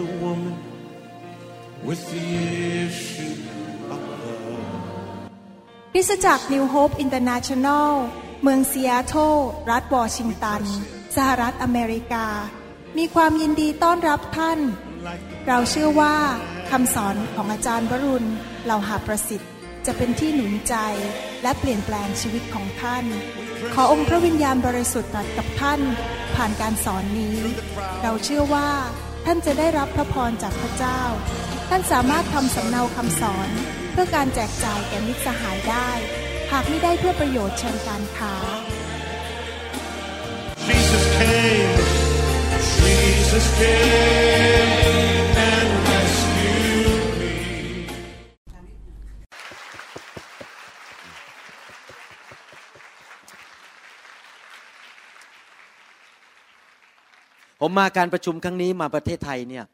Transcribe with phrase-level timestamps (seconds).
[0.00, 0.56] the woman
[1.86, 2.26] with the
[2.86, 3.34] issue
[3.92, 5.30] of blood.
[5.94, 7.88] คริสตจักร New Hope International
[8.42, 9.36] เมืองซีแอตเทิล
[9.70, 10.62] รัฐวอชิงตัน
[11.16, 12.26] สหรัฐอเมริกา
[12.98, 14.58] มีความยินดีต้อนรับท่าน
[15.48, 16.16] เราเชื่อว่า
[16.70, 18.28] คำสอนของอาจารย์วรุณ
[18.64, 19.50] เหล่าหาประสิทธิ์
[19.86, 20.74] จะเป็นที่หนุนใจ
[21.42, 23.04] และเปลี่ยนแปลงชีวิตของท่าน
[23.74, 25.80] ขอองค์พระวิญญาณบริสุทธิ์ตรัสกับท่าน
[26.36, 27.36] ผ่านการสอนนี้
[28.02, 28.68] เราเชื่อว่า
[29.24, 31.00] ท่านจะได้รับพระพรจากพระเจ้า
[31.68, 33.48] ท่านสามารถทำสำเนาคำสอน
[33.92, 35.90] เพื่อการแจกจ่ายแก่มิตรสหายได้
[36.52, 38.34] หากไม่ได้เพื่อประโยชน์เชิงการค้า
[40.66, 41.76] Jesus came,
[42.82, 45.19] Jesus came
[57.60, 59.64] ผมมาการประชุมครั้งนี้มาประเทศไทยเนี่ย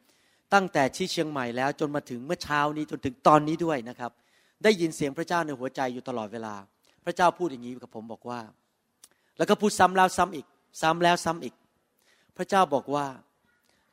[0.53, 4.11] ตั้งแต่ที่เชียงใหม่แล้วจนมาถึงเมื่อเช้านี้จนถึงตอนนี้ด้วยนะครับ
[4.63, 6.55] ได้ยินเสียงพระเจ้าในหัวใจอยู่ตลอดเวลา
[7.05, 8.39] พระเจ้าพูดอย่างนี้กับผมบอกว่า
[9.37, 10.45] แล้วก็พูดซ้ำแล้วซ้ำอีก
[10.81, 11.55] ซ้ำแล้วซ้ำอีก
[12.37, 13.05] พระเจ้าบอกว่า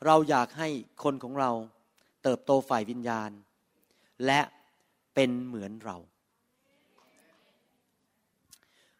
[0.06, 0.68] เราอยากให้
[1.02, 1.50] คนของเรา
[2.22, 3.30] เติบโตฝ่ายวิญญาณ
[4.26, 4.40] และ
[5.14, 5.96] เป็นเหมือนเรา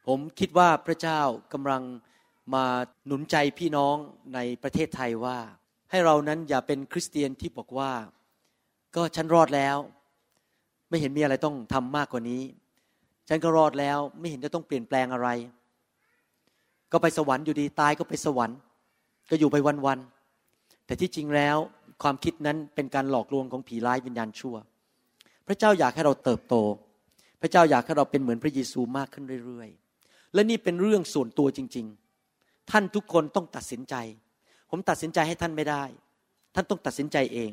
[0.06, 1.20] ผมคิดว่าพระเจ้า
[1.52, 1.82] กำลัง
[2.54, 2.64] มา
[3.06, 3.96] หนุนใจพี่น้อง
[4.34, 5.38] ในประเทศไทยว่า
[5.90, 7.92] ให้เรานั้นอย่าเป็นคริสเตียนที่บอกว่า
[8.94, 9.76] ก็ฉันรอดแล้ว
[10.88, 12.42] ไม่เห็นมีอะไรต้องทำมากกว่านี้
[13.28, 15.28] ฉันก็รอดแล้วไม่เห็นจะต้องเปลี่ยนแปลงอะไร
[16.92, 18.58] ก็ไปสวรรค์อยู่ดีตายก็ไปสวรรค์
[19.30, 19.56] ก็อยู่ไป
[19.86, 21.56] วันๆแต่ที่จริงแล้ว
[22.02, 24.56] ความคิดนั้นเป็นการหลอกลวงของผีร้ายวิญญาณชั่ว
[25.46, 26.54] พระเจ้าอยากให้เราเติบโต
[27.40, 32.03] พระเจ้าอยากให้เราเป็นเหมือนพระเยซูมากขึ้นเรื่อยๆ และนี่เป็นเรื่องส่วนตัวจริง ๆ
[32.70, 33.94] ท่านทุกคนต้องตัดสินใจ
[34.70, 35.84] ผมตัดสินใจให้ท่านไม่ได้
[36.54, 37.52] ท่านต้องตัดสินใจเอง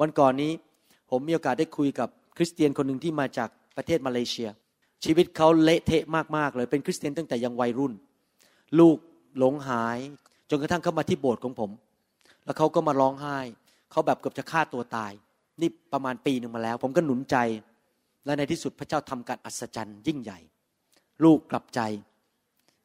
[0.00, 0.52] วันก่อนนี้
[1.10, 4.48] ผมมีโอกาสได้คุยกับคริสเตียนคนหนึ่งที่มาจากประเทศมาเลเซีย
[5.04, 6.04] ชีวิตเขาเละเทะ
[6.36, 7.92] มากๆเลยเป็นคริสเตียนตั้งแต่ยังวัยรุ่น
[8.78, 8.96] ลูก
[9.38, 9.98] หลงหาย
[10.50, 11.70] จนกระทั่งเขามาที่โบสถ์ของผม
[12.44, 13.38] แล้วเขาก็มาร้องไห้
[13.90, 15.12] เขาแบบเกือบจะฆ่าตัวตาย
[15.60, 17.36] นี่ประมาณปีหนึ่งมาแล้ว ผมก็หนุนใจ
[18.24, 20.38] และในที่สุดพระเจ้าทำการอัศจรรย์ยิ่งใหญ่
[21.24, 21.80] ลูกกลับใจ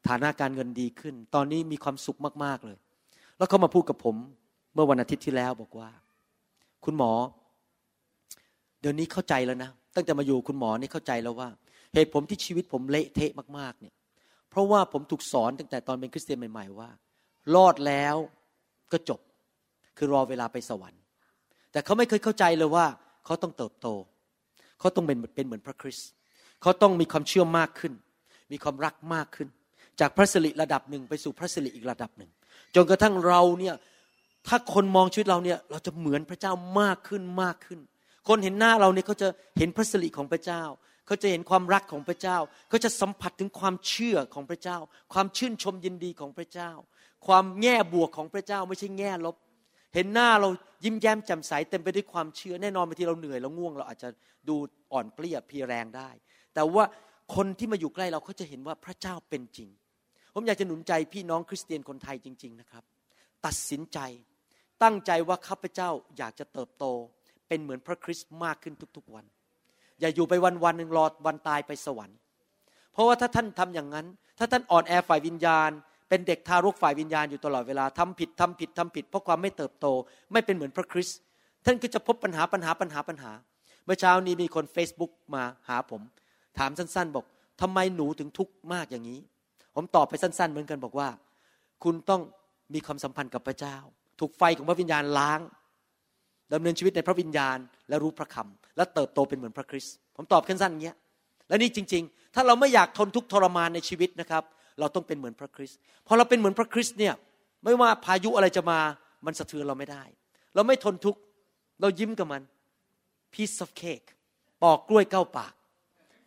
[0.07, 2.77] ฐานะการเงินดีขึ้น ตอนนี้มีความสุขมาก ๆ เลย
[3.37, 4.15] แล้วเขามาพูดกับผม
[4.73, 5.89] เมื่อวันอาทิตย์ที่แล้วบอกว่า
[6.85, 7.11] คุณหมอ
[8.81, 11.49] เดี๋ยวนี้เข้าใจแล้วนะ ตั้งแต่มาอยู่คุณหมอนี่เข้าใจแล้วว่า
[11.93, 13.93] เหตุผมที่ชีวิตผมเละเทะมาก ๆ เนี่ย
[14.49, 16.89] เพราะว่าผมถูกสอนตั้งแต่ตอนเป็นคริสเตียนใหม่ ๆ ว่า
[17.55, 18.15] รอดแล้ว
[18.91, 19.19] ก็จบ
[19.97, 21.01] คือรอเวลาไปสวรรค์
[21.71, 22.85] แต่เขาไม่เคยเข้าใจเลยว่า
[23.25, 23.87] เขาต้องเติบโต
[24.79, 26.09] เขาต้องเป็นเป็นเหมือนพระคริสต์
[26.61, 27.93] เขาต้องมีความเชื่อมากขึ้น
[28.51, 29.47] มีความรักมากขึ้น
[29.99, 32.31] จากพระสิริระดับหนึ่งไปสู่พระสิริอีกระดับหนึ่ง
[32.75, 33.75] จนกระทั่งเราเนี่ย
[34.47, 37.79] ถ้าคนมองชีวิตเราเนี่ยเราจะเหมือนพระเจ้ามากขึ้นมากขึ้น
[38.27, 40.63] คนเห็นหน้าเราเนี่ยเขาจะเห็นพระสิริของพระเจ้า
[41.07, 42.37] เขาจะเห็นความรักของพระเจ้า
[42.69, 44.77] เขาจะสัมผัสถึงความเชื่อของพระเจ้า
[45.13, 46.71] ความชื่นชมยินดีของพระเจ้า
[47.27, 49.35] ความแง่บวกของพระเจ้าไม่ใช่แง่ลบ
[49.95, 50.49] เห็นหน้าเรา
[50.83, 54.09] ยิ้มแย้มแจ่มใสเต็มไปด้วยความเชื่อแน่นอนบางทีเราเหนื่อยเราง่วง เราอาจจะ
[54.49, 54.55] ดู
[54.93, 56.09] อ่อนเปลี้ยเพียแรงได้
[56.55, 56.83] แต่ว่า
[57.35, 59.69] คนที่มาอยู่ใกล้เราเขาจะเห็นว่าพระเจ้าเป็นจริง
[60.39, 62.83] ผมอยากจะหนุนใจพี่น้องคริสเตียนคนไทยจริง ๆนะครับ
[63.45, 63.99] ตัดสินใจ
[64.83, 66.85] ตั้งใจว่าข้าพเจ้าอยากจะเติบโต
[67.47, 69.25] เป็นเหมือนพระคริสต์มากขึ้นทุกๆวัน
[69.99, 72.17] อย่าอยู่ไปวันวันหนึ่งรอวันตายไปสวรรค์
[72.93, 74.07] เพราะว่าถ้าท่านทำอย่างนั้น
[74.39, 75.71] ถ้าท่านอ่อนแอฝ่ายวิญญาณ
[76.09, 79.85] เป็นเด็กทารกฝ่ายวิญญาณอยู่ตลอดเวลาทำผิดทำผิดทำผิด เพราะความไม่เติบโต
[80.33, 81.17] ไม่เป็นเหมือนพระคริสต์
[81.65, 83.31] ท่านก็จะพบปัญหาปัญหาปัญหาปัญหา
[83.85, 86.01] เมื่อเช้านี้มีคน Facebook มาหาผม
[86.57, 87.25] ถามสั้นๆ บอก
[87.61, 89.21] ทำไมหนูถึงทุกข์มากอย่างนี้
[89.79, 91.09] ผมตอบไปสั้น ๆ เหมือนกันบอกว่า
[91.83, 92.21] คุณต้อง
[92.73, 93.77] มีความสัมพันธ์กับพระเจ้า
[94.19, 95.39] ถูกไฟของพระวิญญาณล้าง
[96.53, 97.57] ดำเนินชีวิตในพระวิญญาณ
[97.89, 100.97] และรู้พระคำและเติบโตเป็นเหมือนพระคริสต์ผมตอบสั้นๆอย่างเงี้ย
[101.47, 104.43] และนี่จริง ๆ ถ้าเราไม่อยากทนทุกข์ทรมานในชีวิตนะครับ
[104.79, 105.77] เราต้องเป็นเหมือนพระคริสต์
[106.07, 107.13] พอเราเป็นเหมือนพระคริสต์เนี่ย
[107.63, 108.79] ไม่ว่าพายุอะไรจะมา
[109.25, 110.03] มันสะเทือนเราไม่ได้
[110.55, 111.19] เราไม่ทนทุกข์
[111.81, 112.41] เรายิ้มกับมัน
[113.33, 114.07] piece of cake
[114.63, 115.53] ปอกกล้วยเก้าปาก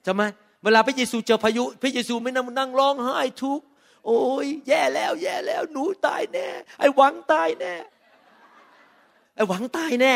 [0.04, 0.22] ใช่ไหม
[0.64, 3.60] เวลาพระเยซูเจอพายุ พระเยซูไม่นั่งนั่งร้องไห้ทุก
[4.06, 6.46] โอ้ยแย่แล้ว แย่แล้ว หนูตายแน่
[6.78, 7.74] ไอ้หวังตายแน่
[9.34, 10.14] ไอ้หวังตายแน่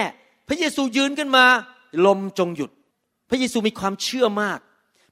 [0.49, 1.44] พระเยซูยืนขึ้นมา
[2.06, 2.70] ลมจงหยุด
[3.31, 4.58] พระเยซูมีความเชื่อมาก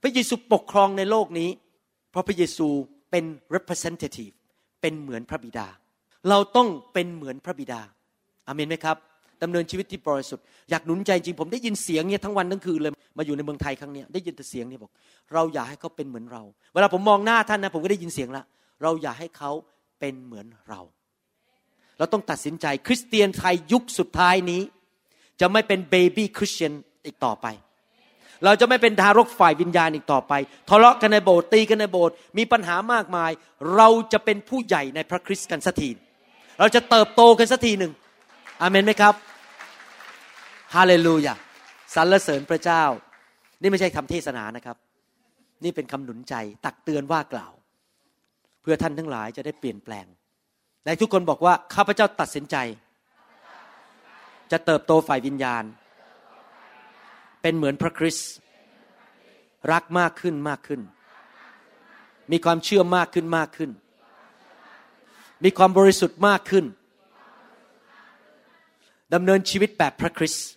[0.02, 1.50] พระเยซูปกครองในโลกนี้
[2.11, 2.69] เพราะพระเยซู
[3.11, 3.25] เป็น
[3.55, 4.35] representative
[4.81, 5.67] เป็นเหมือนพระบิดา
[6.28, 7.81] เราต้องเป็นเหมือนพระบิดา
[8.46, 8.96] อาเมนไหมครับ
[9.42, 14.90] ดำเนินชีวิตที่บริสุทธิ์อยากหนุนใจจริงผมได้ยินเสียงเนี่ยทั้งวันทั้งคืนเลยมาอยู่ในเมืองไทยครั้งเนี้ยได้ยินแต่เสียงนี่บอก
[15.34, 16.42] เราอยากให้เขาเป็นเหมือนเรา
[16.74, 18.44] เวลาผมมองหน้าท่านนะผมก็ได้ยินเสียงละ
[18.82, 19.50] เราอยากให้เขา
[20.00, 20.80] เป็นเหมือนเรา
[21.98, 24.62] เราต้องตัดสินใจคริสเตียนไทยยุคสุดท้ายนี้
[25.40, 26.72] จะไม่เป็นเบบี้คริสเตียน
[27.06, 27.46] อีกต่อไป
[28.44, 30.32] เราจะไม่เป็นทารกฝ่ายวิญญาณอีกต่อไป
[30.68, 33.30] ทะเลาะกันในโบสถ์ตีกันในโบสถ์มีปัญหามากมาย
[33.76, 35.90] เราจะเป็นผู้ใหญ่ในพระคริสต์กันสักที
[36.58, 37.92] เราจะเติบโตกันสักทีหนึ่ง
[38.62, 39.14] อาเมนไหมครับ
[40.74, 41.34] ฮาเลลูยา
[41.94, 42.84] สรรเสริญพระเจ้า
[43.60, 44.76] นี่ไม่ใช่คำเทศนานะครับ
[45.64, 46.34] นี่เป็นคำหนุนใจ
[46.64, 47.52] ตักเตือนว่ากล่าว
[48.62, 50.06] เพื่อท่านทั้งหลายจะได้เปลี่ยนแปลง
[50.86, 52.56] ในทุกคนบอกว่าข้าพเจ้าตัดสินใจ
[54.52, 55.64] จะเติบโตฝ่ายวิญญาณ
[57.42, 58.30] เป็นเหมือนพระคริสต์
[59.72, 60.80] รักมากขึ้นมากขึ้น
[62.32, 63.70] มีความเชื่อมากขึ้นมากขึ้น
[65.44, 66.64] มีความบริสุทธิ์มากขึ้น
[69.14, 70.48] ดำเนินชีวิตแบบพระคริสต์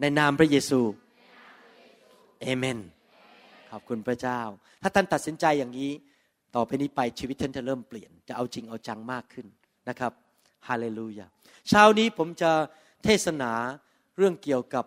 [0.00, 0.80] ในนามพระเยซู
[2.42, 2.78] เอเมน
[3.70, 4.40] ขอบคุณพระเจ้า
[4.82, 5.90] ถ้าท่านตัดสินใจอย่างนี้
[6.54, 9.46] ต่อไปนี้ไปชีวิตท่านจะเริ่มเปลี่ยน จะเอาจริงเอาจังมากขึ้น
[9.88, 10.12] นะครับ
[10.68, 11.26] ฮาเลลูยา
[11.68, 12.50] เช้านี้ผมจะ
[13.04, 13.52] เทศนา
[14.16, 14.84] เรื่องเกี่ยวกับ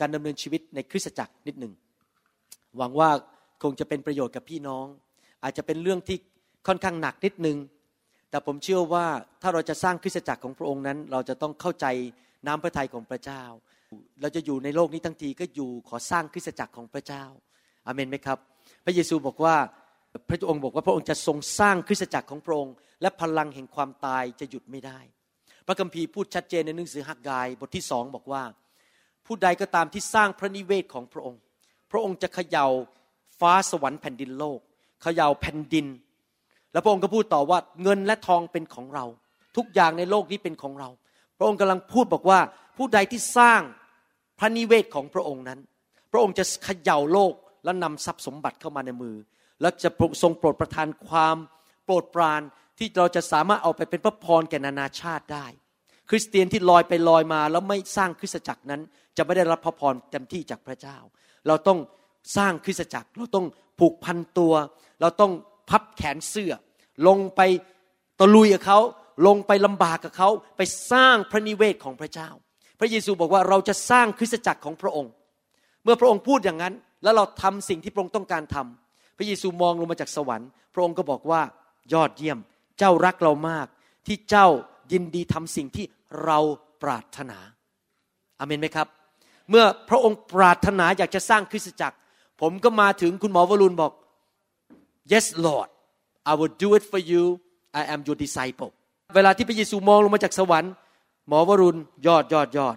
[0.00, 1.72] การดำเนินชีวิตในคริสตจักรนิดหนึ่ง
[2.76, 3.10] หวังว่า
[3.62, 4.86] คงจะเป็นประโยชน์กับพี่น้อง
[5.42, 6.18] อาจจะเป็นเรื่องที่
[6.66, 7.58] ค่อนข้างหนักนิดนึง
[8.30, 9.06] แต่ผมเชื่อว่า
[9.42, 11.86] ถ้าเราจะสร้างคริสตจักรของพระองค์นั้น เราจะต้องเข้าใจ
[12.46, 13.42] น้ำพระทัยของพระเจ้า
[14.20, 17.24] เราจะอยู่ในโลกนี้ทั้งทีก็อยู่ขอสร้างคริสตจักรของพระเจ้า
[17.86, 18.38] อาเมนไหมครับ
[18.84, 19.56] พระเยซูบอกว่า
[20.28, 24.98] พระองค์บอกว่าพระองค์จะทรงสร้างคริสตจักรของพระองค์ และพลังแห่งความตายจะหยุดไม่ได้
[25.66, 28.42] พระคัมภีร์พูดชัดเจนในหนังสือฮักกายบทที่สองบอกว่า
[29.26, 31.40] ผู้ใดก็ตามที่สร้างพระนิเวศของพระองค์
[31.90, 32.66] พระองค์จะเขย่า
[33.40, 34.60] ฟ้าสวรรค์แผ่นดินโลก
[35.02, 35.86] เขย่าแผ่นดิน
[36.72, 39.04] แล้วพระองค์ก็พูดต่อว่าเงินและทองเป็นของเรา
[39.56, 40.88] ทุกอย่างในโลกนี้เป็นของเรา
[41.38, 42.38] พระองค์กำลังพูดบอกว่า
[42.76, 43.60] ผู้ใดที่สร้าง
[44.38, 45.60] พระนิเวศของพระองค์นั้น
[46.12, 47.34] พระองค์จะเขย่าโลก
[47.64, 49.16] และนำทรัพย์สมบัติเข้ามาในมือ
[49.60, 49.90] และจะ
[50.22, 51.36] ทรงโปรดประทานความ
[51.84, 52.42] โปรดปราน
[52.78, 55.46] ที่เราจะสามารถเอาไปเป็นพระพรแก่นานาชาติได้
[56.10, 58.80] คริสเตียนที่ลอยไปลอยมาแล้วไม่สร้างคริสตจักรนั้น
[59.16, 60.96] จะไม่ได้รับพระพรเต็มที่จากพระเจ้า
[61.46, 61.78] เราต้อง
[62.36, 63.46] สร้างคริสตจักร เราต้อง
[63.78, 64.54] ผูกพันตัว
[65.00, 65.32] เราต้อง
[65.70, 66.52] พับแขนเสื้อ
[67.06, 67.40] ลงไป
[68.20, 68.78] ตะลุยกับเขา
[69.26, 70.60] ลงไปลำบากกับเขาไป
[70.92, 72.30] สร้างพระนิเวศของพระเจ้า
[72.78, 75.12] พระเยซูบอกว่าเราจะสร้างคริสตจักรของพระองค์
[75.84, 81.40] เมื่อพระองค์พูดอย่างนั้น แล้วเราทำสิ่งที่พระองค์ต้องการทำพระเยซูมองลงมาจากสวรรค์ พระองค์ก็บอกว่า
[81.92, 82.38] ยอดเยี่ยม
[82.78, 83.66] เจ้ารักเรามาก
[84.06, 84.46] ที่เจ้า
[84.92, 85.86] ยินดีทำสิ่งที่
[86.24, 86.38] เรา
[86.82, 87.38] ปรารถนา
[88.38, 88.86] อาเมนไหมครับ
[89.50, 91.96] เมื่อพระองค์ปรารถนาอยากจะสร้างคริสตจักร
[92.40, 93.92] ผมก็มาถึงคุณหมอวรุณบอก
[95.12, 95.68] yes Lord
[96.30, 97.24] I will do it for you
[97.80, 98.70] I am your disciple
[99.16, 100.72] เวลาที่พระเยซูมองลงมาจากสวรรค์
[101.28, 102.76] หมอวรุณยอดยอดยอด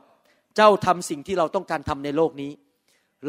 [0.55, 2.51] เจ้าทำสิ่งที่เราต้องการทำในโลกนี้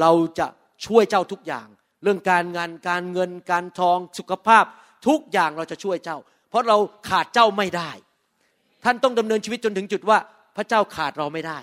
[0.01, 0.47] เราจะ
[0.87, 1.67] ช่วยเจ้าทุกอย่าง
[2.03, 4.65] เรื่องการงานการเงินการทองสุขภาพ
[5.07, 6.19] ทุกอย่างเราจะช่วยเจ้า
[6.51, 6.77] เพราะเรา
[7.09, 7.91] ขาดเจ้าไม่ได้
[8.85, 10.19] ท่านต้องดำเนินชีวิตจนถึงจุดว่า
[10.57, 11.59] พระเจ้าขาดเราไม่ได้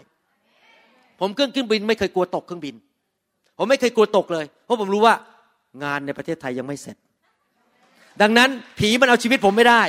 [1.20, 2.76] ผมขึ้นเครื่องบินไม่เคยกลัวตกเครื่องบิน
[3.58, 5.16] ผมไม่เคยกลัวตกเลย เพราะผมรู้ว่า
[5.84, 6.98] งานในประเทศไทยยังไม่เสร็จ
[8.22, 8.50] ดังนั้น
[8.80, 9.84] ผีมันเอาชีวิตผมไม่ได้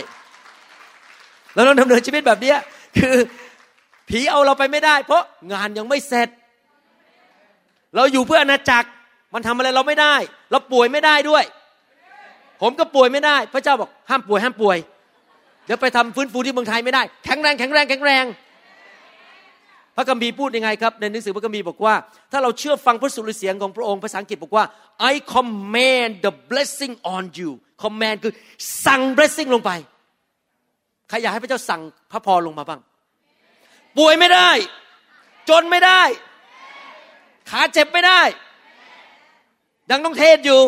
[1.54, 2.54] เราต้องดำเนินชีวิตแบบนี้
[2.96, 3.14] คือ
[4.08, 5.22] ผีเอาเราไปไม่ได้ เพราะ
[5.52, 6.28] งานยังไม่เสร็จ
[7.96, 8.88] เราอยู่เพื่ออาณาจักร
[9.34, 10.14] มันทำอะไรเราไม่ได้
[10.50, 11.44] เราป่วยไม่ได้ด้วย
[12.62, 14.78] ผมก็ป่วยไม่ได้ พระเจ้าบอกห้ามป่วยห้ามป่วย
[15.66, 18.24] เดี๋ยวไปทำฟื้นฟูที่เมืองไทยไม่ได้ แข็งแรงแข็งแรงแข็งแรง
[19.96, 21.94] พระกัมภีพูดยังไงครับ ในหนังสือพระกัมภีบอกว่า
[22.32, 24.64] ถ้าเราเชื่อฟังพระสุรเสียงของพระองค์ภาษาอังกฤษบอกว่า
[25.10, 27.50] I command the blessing on you
[27.82, 28.32] command คือ
[28.86, 29.70] สั่ง blessing ลงไป
[31.08, 31.80] ใครอยากให้พระเจ้าสั่ง
[32.12, 32.80] พระพรลงมาบ้าง
[33.98, 34.50] ป่วยไม่ได้
[35.48, 36.02] จนไม่ได้
[37.50, 38.22] ขาเจ็บไม่ได้
[39.90, 40.60] ดังต้องเทศอยู่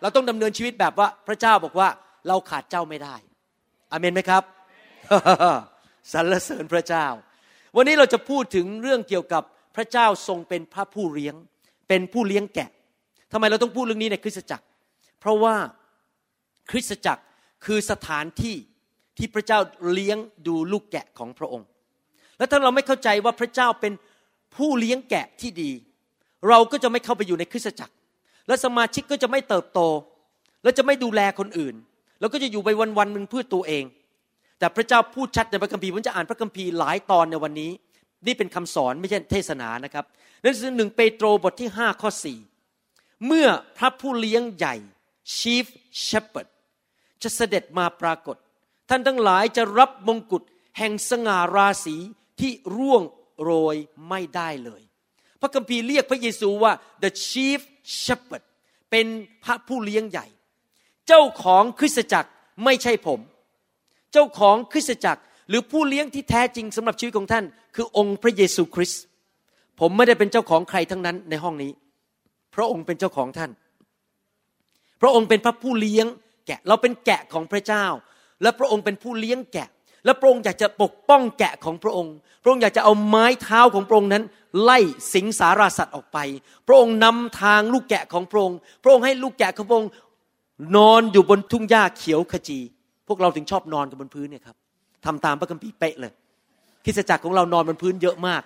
[0.00, 1.88] เราต้องดำเนินชีวิตแบบว่า พระเจ้าบอกว่า
[2.28, 3.16] เราขาดเจ้าไม่ได้
[3.90, 4.42] อเมนไหมครับ
[6.12, 7.06] สรรเสริญพระเจ้า
[7.76, 9.42] วันนี้เราจะพูดถึงเรื่องเกี่ยวกับ
[9.76, 11.34] พระเจ้าทรงเป็นพระผู้เลี้ยง
[11.88, 12.70] เป็นผู้เลี้ยงแกะ
[13.32, 14.64] ทำไมเราต้องพูดเรื่องนี้ในคริสตจักร
[15.20, 15.54] เพราะว่า
[16.70, 17.22] คริสตจักร
[17.64, 18.56] คือสถานที่
[19.16, 19.58] ที่พระเจ้า
[19.92, 21.68] เลี้ยงดูลูกแกะของพระองค์
[22.38, 23.92] และถ้าเราไม่เข้าใจว่าพระเจ้าเป็น
[24.56, 25.70] ผู้เลี้ยงแกะที่ดี
[26.48, 27.94] เราก็จะไม่เข้าไปอยู่ในคริสตจักร
[28.48, 29.80] และสมาชิกก็จะไม่เติบโต
[30.62, 31.74] และจะไม่ดูแลคนอื่น
[32.20, 32.68] แล้วก็จะอยู่ไป
[32.98, 33.84] วันๆหนึ่งเพื่อตัวเอง
[34.58, 37.70] แต่พระเจ้าพูดชัดในพระคัมภีร์ผมจะอ่านพระคัมภีร์หลายตอนในวันนี้
[38.26, 40.04] นี่เป็นคำสอนไม่ใช่เทศนานะครับ
[40.42, 42.38] นั่นคือหนึ่งเปโตรบทที่ห้าข้อสี่
[43.26, 44.76] เมื่อพระผู้เลี้ยงใหญ่
[45.38, 45.66] chief
[46.06, 46.48] shepherd
[47.22, 48.36] จะเสด็จมาปรากฏ
[48.88, 50.42] ท่านทั้งหลายจะรับมงกุฎ
[50.78, 51.96] แห่งสง่าราศี
[52.40, 53.02] ที่ร่วง
[53.42, 53.76] โรย
[54.08, 54.82] ไม่ได้เลย
[55.40, 57.60] พระคัมภีร์เรียกพระเยซูว่า the chief
[58.02, 58.44] shepherd
[58.90, 59.06] เป็น
[59.44, 60.26] พระผู้เลี้ยงใหญ่
[61.06, 62.30] เจ้าของคริสตจักร
[62.64, 63.20] ไม่ใช่ผม
[64.12, 69.02] เจ้าของคริสตจักรหรือผู้เลี้ยงที่แท้จริงสำหรับชีวิตของท่าน คือองค์พระเยซูคริสต์
[69.80, 71.72] ผมไม่ได้เป็นเจ้าของใครทั้งนั้นในห้องนี้
[72.54, 73.50] พระองค์เป็นเจ้าของท่าน
[75.00, 76.06] พระองค์เป็นพระผู้เลี้ยง
[76.46, 77.84] แกะเราเป็นแกะของพระเจ้า
[78.42, 79.68] และพระองค์เป็นผู้เลี้ยงแกะ
[80.04, 84.24] และพระองค์อยากจะปกป้องแกะของพระองค์ พระองค์อยากจะเอาไม้เท้าของพระองค์นั้น
[84.62, 84.78] ไล่
[85.14, 86.18] สิงสาราสัตว์ออกไป
[86.68, 89.90] พระองค์นำทางลูกแกะของพระองค์ พระองค์ให้ลูกแกะของพระองค์
[90.76, 92.58] นอนอยู่บนทุ่งหญ้าเขียวขจี
[93.08, 94.56] พวกเราถึงชอบนอนกันบนพื้นเนี่ยครับ
[95.04, 96.12] ทำตามพระคัมภีร์เป๊ะเลย
[96.84, 98.42] คริสตจักรของเรานอนบนพื้นเยอะมาก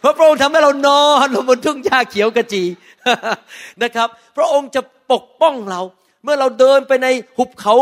[0.00, 2.62] เพราะพระองค์ทำให้เรานอนลงบนทุ่งหญ้าเขียวกระจี
[3.82, 4.80] นะครับ พระองค์จะ
[5.12, 5.80] ปกป้องเรา
[6.24, 7.74] เมื่อเราเดินไปในหุบเขา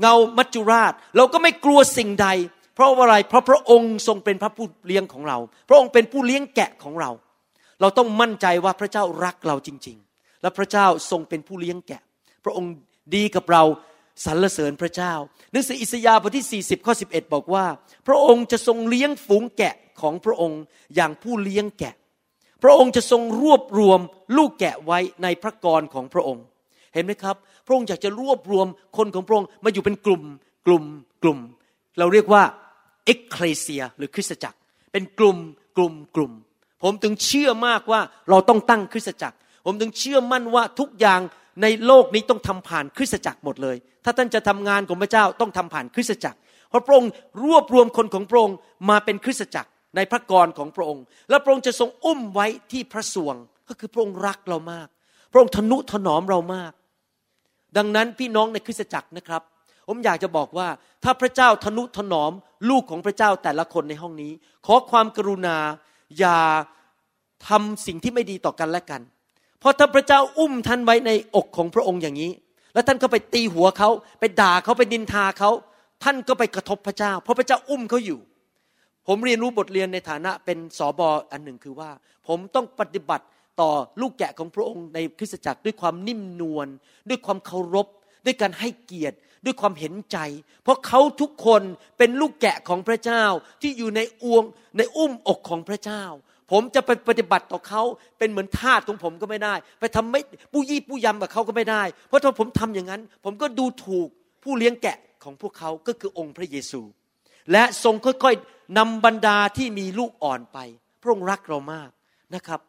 [0.00, 2.28] เงามัจจุราช เราก็ไม่กลัวสิ่งใด
[2.74, 5.38] เพราะอะไรเพราะพระองค์ทรงเป็นพระผู้เลี้ยงของเรา
[5.68, 7.10] พระองค์เป็นผู้เลี้ยงแกะของเรา
[7.80, 12.02] เราต้องมั่นใจว่าพระเจ้ารักเราจริง ๆ และพระเจ้าทรงเป็นผู้เลี้ยงแกะ
[12.44, 12.72] พระองค์
[13.14, 13.62] ดีกับเรา
[14.24, 15.12] สรรเสริญพระเจ้า
[15.52, 17.66] หนังสืออิสยาห์บทที่ 40 ข้อ 11 บอกว่า
[18.06, 20.60] พระองค์จะทรงเลี้ยงฝูงแกะของพระองค์
[20.94, 21.94] อย่างผู้เลี้ยงแกะ
[22.62, 24.00] พระองค์จะทรงรวบรวม
[24.36, 26.44] ลูกแกะไว้ในพระกรของพระองค์
[26.94, 27.36] เห็นไหมครับ
[27.66, 30.22] พระองค์อยากจะรวบรวมคนของพระองค์มาอยู่เป็นกลุ่ม
[30.66, 30.84] กลุ่ม
[31.22, 31.38] กลุ่ม
[31.98, 32.42] เราเรียกว่า
[33.06, 34.58] เอ็กเคลเซียหรือคริสตจักร
[34.92, 35.38] เป็นกลุ่ม
[35.76, 36.32] กลุ่มกลุ่ม
[36.82, 41.20] ผมถึงเชื่อมากว่าเราต้องตั้งคริสตจักร ผมถึงเชื่อมั่นว่าทุกอย่าง
[41.62, 46.38] ในโลกนี้ต้องทำผ่านคริสตจักรหมดเลย ถ้าท่านจะทำงานของพระเจ้าต้องทำผ่านคริสตจักร
[46.70, 47.10] เพราะพระองค์
[47.44, 48.56] รวบรวมคนของพระองค์
[48.90, 53.36] มาเป็นคริสตจักรในพระกรของพระองค์ และพระองค์จะทรงอุ้มไว้ที่พระสวง
[53.68, 54.88] ก็คือพระองค์รักเรามาก
[55.32, 56.72] พระองค์ทนุถนอมเรามาก
[57.76, 59.42] ดังนั้นพี่น้องในคริสตจักรนะครับ
[59.88, 60.68] ผมอยากจะบอกว่า
[61.04, 62.32] ถ้าพระเจ้าทนุถนอม
[62.70, 64.32] ลูกของพระเจ้าแต่ละคนในห้องนี้
[64.66, 65.56] ขอความกรุณา
[66.18, 66.38] อย่า
[67.48, 69.00] ทำสิ่งที่ไม่ดีต่อกันและกัน
[69.60, 72.32] เพราะถ้าพระเจ้าอุ้มท่านไว้ในอกของพระองค์อย่างนี้
[72.74, 75.50] แล้วท่านก็ไปตีหัวเขาไปด่าเขาไปดินทาเขา
[76.04, 78.20] ท่านก็ไปกระทบพระเจ้า เพราะพระเจ้าอุ้มเขาอยู่
[79.06, 81.90] ผมเรียนรู้บทเรียนในฐานะเป็นสอบออันหนึ่งคือว่า
[82.26, 83.24] ผมต้องปฏิบัติ
[83.60, 83.70] ต่อ
[84.00, 86.68] ลูกแกะของพระองค์ในคริสตจักรด้วยความนิ่มนวล
[87.08, 87.86] ด้วยความเคารพ
[88.26, 90.18] ด้วยการให้เกียรติ ด้วยความเห็นใจ
[90.62, 91.62] เพราะเขาทุกคน
[91.98, 93.24] เป็นลูกแกะของพระเจ้า
[93.62, 94.44] ที่อยู่ในอวง
[94.76, 96.04] ในอุ้มอกของพระเจ้า
[96.50, 97.82] ผมจะไปปฏิบัติต่อเขา
[98.18, 100.20] เป็นเหมือนทาสของผมก็ไม่ได้ ไปทำไม่
[100.52, 104.08] ปู้ยี่ปู้ยำกับเขาก็ไม่ได้ เพราะถ้าผมทำอย่างนั้น ผมก็ดูถูก
[104.42, 106.80] ผู้เลี้ยงแกะของพวกเขาก็คือองค์พระเยซู
[107.52, 110.58] และทรงค่อยๆนำบรรดาที่มีลูกอ่อนไป
[111.02, 111.90] พระองค์รักเรามาก
[112.34, 112.60] นะครับ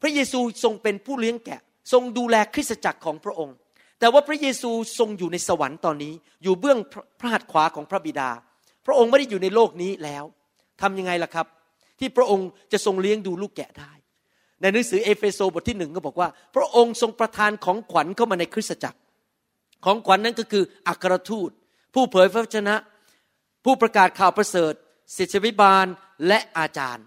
[0.00, 1.60] พระเยซูทรงเป็นผู้เลี้ยงแกะ
[1.92, 3.56] ทรงดูแลคริสตจักรของพระองค์
[4.00, 6.78] แต่ว่าพระเยซูทรงอยู่ในสวรรค์ตอนนี้ อยู่เบื้อง
[7.20, 8.30] พระหัตถ์ขวาของพระบิดา
[8.86, 10.24] พระองค์ไม่ได้อยู่ในโลกนี้แล้ว
[10.80, 11.46] ทำยังไงล่ะครับ
[11.98, 13.92] ที่พระองค์จะทรงเลี้ยงดูลูกแกะได้
[14.60, 18.98] ในหนังสือเอเฟโซบทที่หนึ่งก็บอกว่า พระองค์ทรงประทานของขวัญเข้ามาในคริสตจักร
[19.84, 21.50] ของขวัญนนั้นก็คืออัครทูต
[21.94, 22.74] ผู้เผยพระวจนะ
[23.64, 24.72] ผู้ประกาศข่าวประเสริฐ
[25.16, 25.86] ศิษยวิบาล
[26.26, 27.06] และอาจารย์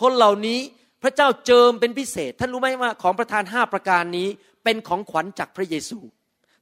[0.00, 0.60] คนเหล่านี้
[1.02, 4.28] พระเจ้าเจิมเป็นพิเศษ ท่านรู้ไหมว่าของประทานห้าประการนี้
[4.64, 5.98] เป็นของขวัญจากพระเยซู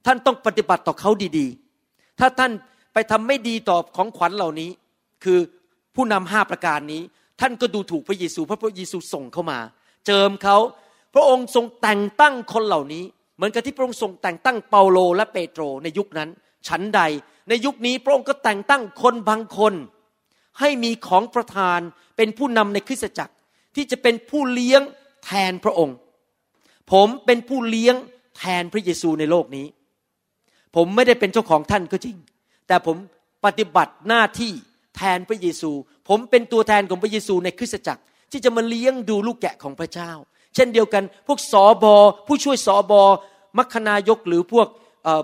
[0.06, 2.52] ท่านต้องปฏิบัติต่อเขาดีๆ ถ้าท่าน
[2.92, 4.70] ไปทำไม่ดีต่อของขวัญเหล่านี้
[5.24, 5.38] คือ
[5.94, 7.02] ผู้นำห้าประการนี้
[7.40, 9.58] ท่านก็ดูถูกพระเยซูเพราะพระเยซูส่งเข้ามา
[10.06, 10.56] เจิมเขา
[11.14, 13.04] พระองค์ทรงแต่งตั้งคนเหล่านี้
[13.36, 16.28] เหมือนกับที่พระองค์ทรงแต่งตั้งเปาโลและเปโตรในยุคนั้น
[16.68, 17.00] ฉันใด
[17.48, 19.74] ในยุคนี้พระองค์ก็แต่งตั้งคนบางคน
[20.60, 21.80] ให้มีของประทาน
[22.16, 23.34] เป็นผู้นำในคริสตจักร
[23.74, 24.82] ที่จะเป็นผู้เลี้ยง
[25.24, 25.96] แทนพระองค์
[26.92, 27.94] ผมเป็นผู้เลี้ยง
[28.38, 29.66] แทนพระเยซูในโลกนี้
[30.76, 32.16] ผมไม่ได้เป็นเจ้าของท่านก็จริง
[32.66, 32.96] แต่ผม
[33.44, 34.52] ปฏิบัติหน้าที่
[34.96, 35.70] แทนพระเยซู
[36.08, 40.10] ผมเป็นตัวแทนของพระเยซูในคริสตจักร ที่จะมาเลี้ยงดูลูกแกะของพระเจ้า
[40.54, 41.94] เช่นเดียวกัน พวกสอบอ
[42.26, 43.02] ผู้ช่วยสอบอ
[43.58, 44.68] มัคคณายกหรือพวก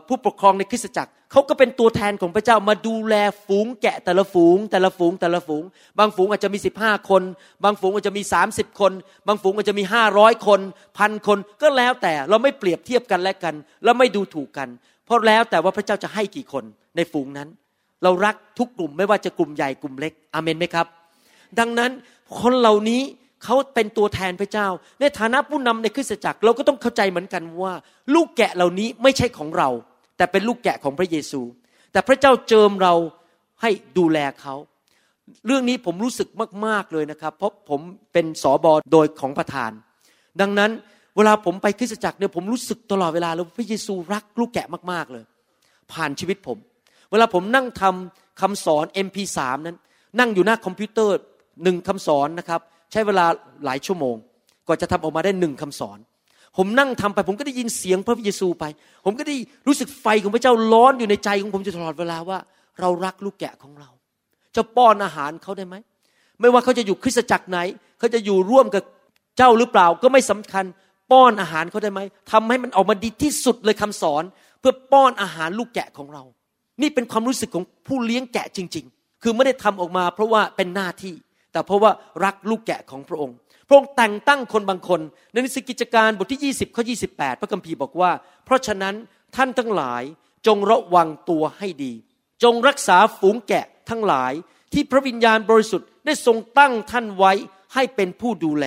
[0.08, 3.14] ผู้ปกครองในคริสตจักรเขาก็เป็นตัวแทนของพระเจ้ามาดูแล
[3.46, 5.62] ฝูงแกะแต่ละฝูง แต่ละฝูงแต่ละฝูง
[5.98, 7.22] บางฝูงอาจจะมีสิบห้าคน
[7.64, 8.92] บางฝูงอาจจะมีสามสิบคน
[9.26, 10.60] บางฝูงอาจจะมีห้าร้อยคน
[10.98, 13.54] พันคนก็แล้วแต่เราไม่เปรียบเทียบกันและกัน
[13.84, 14.68] แล้วไม่ดูถูกกัน
[15.04, 16.64] เพราะแล้วแต่ว่าพระเจ้าจะให้กี่คน
[16.96, 17.48] ในฝูงนั้น
[18.02, 20.86] เรารักทุกกลุ่มไม่ว่าจะกลุ่มใหญ่กลุ่มเล็กอเมนไหมครับ
[21.58, 21.90] ดังนั้น
[22.40, 23.02] คนเหล่านี้
[23.44, 24.68] เขาเป็นตัวแทนพระเจ้า
[25.00, 27.74] ในฐานะผู้นำในคริสตจักรเราก็ต้องเข้าใจเหมือนกันว่า
[28.14, 29.68] ลูกแกะเหล่านี้ไม่ใช่ของเรา
[30.16, 31.40] แต่เป็นลูกแกะของพระเยซู
[31.92, 32.94] แต่พระเจ้าเจิมเรา
[33.62, 34.54] ให้ดูแลเขา
[35.46, 36.28] เรื่องนี้ผมรู้สึก
[36.66, 37.80] มาก ๆ เลยนะครับ เพราะผม
[38.12, 39.70] เป็นสอบอโดยของประธาน
[40.40, 40.70] ดังนั้น
[41.16, 45.24] เวลาผมไปคริสตจักรเนี่ยผมรู้สึกตลอดเวลาเลยพระเยซูรักลูกแกะมากๆเลย
[45.92, 46.58] ผ่านชีวิตผม
[47.10, 49.76] เวลาผมนั่งทำคำสอน MP3 นั้น
[50.18, 51.16] นั่งอยู่หน้าคอมพิวเตอร์
[51.62, 52.60] หนึ่งคำสอนนะครับ
[52.92, 53.26] ใช้เวลา
[53.64, 54.16] หลายชั่วโมง
[54.66, 55.98] กว่าจะทำออกมาได้หนึ่งคำสอน
[56.56, 58.64] ผมนั่งทำไป ผมก็ได้ยินเสียงพระเยซูไป
[59.04, 62.38] ผมก็ได้รู้สึกไฟของพระเจ้าร้อนอยู่ในใจของผมอยู่ตลอดเวลาว่า
[62.80, 63.90] เรารักลูกแกะของเรา
[64.56, 65.76] จะป้อนอาหารเขาได้ไหม
[66.40, 67.58] ไม่ว่าเขาจะอยู่คริสตจักรไหน
[67.98, 68.82] เขาจะอยู่ร่วมกับ
[69.36, 70.64] เจ้าหรือเปล่าก็ไม่สำคัญ
[71.12, 72.00] ป้อนอาหารเขาได้ไหม
[72.32, 74.22] ทำให้มันออกมาดีที่สุดเลยคำสอน
[74.60, 76.22] เพื่อป้อนอาหารลูกแกะของเรา
[76.82, 81.14] นี่เป็นความรู้สึกของผู้เลี้ยงแกะจริง ๆ คือไม่ได้ทำออกมา เพราะว่าเป็นหน้าที่
[81.56, 81.92] แต่เพราะว่า
[82.24, 83.36] รักลูกแกะของพระองค์
[83.68, 85.00] พระองค์แต่งตั้งคนบางคน
[85.32, 86.82] ในหนังสือกิจการบทที่ 20ข้อ
[87.12, 88.10] 28 พระคัมภีร์บอกว่า
[88.44, 88.94] เพราะฉะนั้น
[89.36, 90.02] ท่านทั้งหลาย
[90.46, 91.92] จงระวังตัวให้ดี
[92.42, 94.32] จงรักษาฝูงแกะทั้งหลาย
[94.72, 97.32] ที่พระวิญญาณบริสุทธิ์ได้ทรงตั้งท่านไว้
[97.74, 98.66] ให้เป็นผู้ดูแล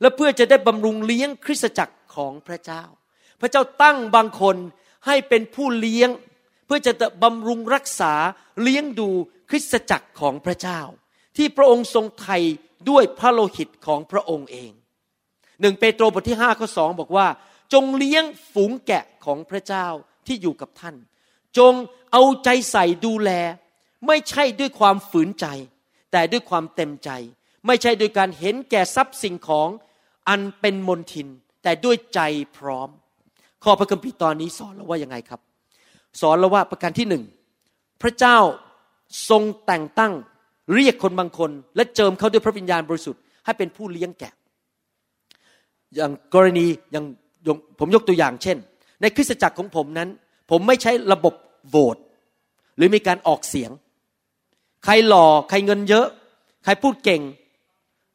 [0.00, 2.84] และเพื่อจะได้บำรุงเลี้ยงคริสตจักรของพระเจ้า
[3.40, 4.56] พระเจ้าตั้งบางคน
[5.06, 6.10] ให้เป็นผู้เลี้ยง
[6.66, 8.12] เพื่อจะบำรุงรักษา
[8.62, 9.08] เลี้ยงดู
[9.50, 10.80] คริสตจักรของพระเจ้า
[11.38, 12.38] ที่พระองค์ทรงไถ่
[12.90, 14.70] ด้วยพระโลหิตของพระองค์เอง
[15.60, 17.26] หนึ่งเปโตรบทที่5ข้อ2บอกว่า
[17.72, 19.86] จงเลี้ยงฝูงแกะของพระเจ้า
[20.26, 20.96] ที่อยู่กับท่าน
[21.58, 21.72] จง
[22.12, 23.30] เอาใจใส่ดูแล
[24.06, 25.46] ไม่ใช่ด้วยความฝืนใจ
[26.12, 27.10] แต่ด้วยความเต็มใจ
[27.66, 29.68] ไม่ใช่โดยการเห็นแก่ทรัพย์สิ่งของ
[30.28, 31.28] อันเป็นมนทิน
[31.62, 32.20] แต่ด้วยใจ
[32.56, 32.88] พร้อม
[33.64, 35.40] ข้อพระคัมภีร์ตอนนี้สอนเราว่ายังไงครับ
[36.20, 37.24] สอนเราว่าประการที่หนึ่ง
[38.02, 38.38] พระเจ้า
[39.28, 40.12] ทรงแต่งตั้ง
[40.74, 44.32] เรียกคนบางคน และเจิมเขาด้วยพระวิญญาณบริสุทธิ์ให้เป็นผู้เลี้ยงแกะ
[45.94, 47.04] อย่างกรณีอย่าง
[47.78, 48.56] ผมยกตัวอย่างเช่น
[49.00, 50.08] ในคริสตจักรของผมนั้น
[50.50, 51.34] ผมไม่ใช้ระบบ
[51.68, 51.96] โหวต
[52.76, 53.70] หรือมีการออกเสียง
[54.84, 56.06] ใครหล่อใครเงินเยอะ
[56.64, 57.22] ใครพูดเก่ง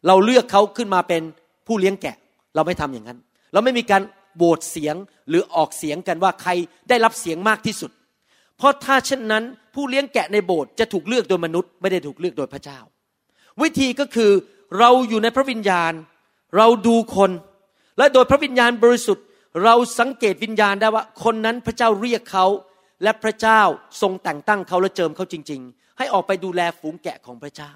[0.07, 1.21] เราเลือกเขาขึ้นมาเป็น
[1.67, 2.15] ผู้เลี้ยงแกะ
[2.55, 3.19] เราไม่ทำอย่างนั้น
[3.53, 4.01] เราไม่มีการ
[4.37, 4.95] โหวตเสียง
[5.29, 6.51] หรือออกเสียงกันว่าใคร
[6.89, 7.91] ได้รับเสียงมากที่สุด
[8.57, 9.43] เพราะถ้าเช่นนั้น
[9.73, 12.79] ผู้เลี้ยงแกะในโบสถ์จะถูกเลือกโดยมนุษย์ไม่ได้ถูกเลือกโดยพระเจ้า
[13.61, 14.31] วิธีก็คือ
[14.79, 15.93] เราอยู่ในพระวิญญาณ
[16.57, 17.31] เราดูคน
[17.97, 19.25] และโดยพระวิญญาณบริสุทธิ์
[19.63, 22.45] เราสังเกตวิญญาณได้ว่า คนนั้นพระเจ้าเรียกเขา
[23.03, 23.61] และพระเจ้า
[24.01, 27.71] ทรงแต่งตั้งเขาและเจิมเขาจริง ๆ ให้ออกไปดูแลฝูงแกะของพระเจ้า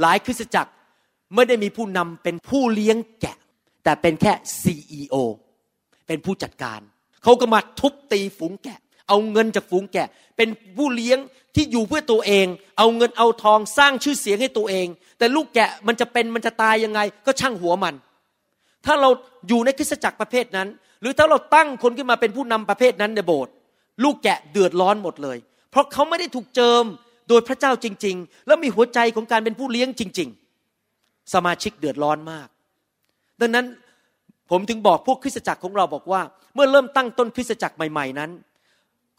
[0.00, 0.72] หลายคริสตจักร
[1.34, 3.36] ไม่ได้มีผู้นำเป็นผู้เลี้ยงแกะ
[3.84, 4.32] แต่เป็นแค่
[4.62, 5.14] CEO
[6.06, 6.80] เป็นผู้จัดการ
[7.22, 8.78] เขาก็มาทุบตีฝูงแกะ
[9.12, 11.18] เอาเงินจากฝูงแกะ เป็นผู้เลี้ยง
[11.54, 12.46] ที่อยู่เพื่อตัวเอง
[12.78, 14.86] เอาเงินเอาทองสร้างชื่อเสียงให้ตัวเอง
[15.18, 17.94] แต่ลูกแกะมันจะเป็นมันจะตายยังไง ก็ช่างหัวมัน
[18.86, 19.10] ถ้าเรา
[19.48, 20.68] อยู่ในคริสตจักรประเภทนั้น
[21.00, 23.52] หรือถ้าเราตั้งคนขึ้นมาเป็นผู้นำประเภทนั้นในโบสถ์
[24.04, 25.38] ลูกแกะเดือดร้อนหมดเลย
[25.70, 26.84] เพราะเขาไม่ได้ถูกเจิม
[27.28, 30.28] โดยพระเจ้าจริง ๆ แล้วมีหัวใจของการเป็นผู้เลี้ยงจริง
[30.80, 32.48] ๆ สมาชิกเดือดร้อนมาก
[33.40, 33.66] ดังนั้น
[34.50, 36.22] ผมถึงบอกพวกคริสตจักรของเราบอกว่า
[36.54, 38.30] เมื่อเริ่มตั้งต้นคริสตจักรใหม่ ๆ นั้น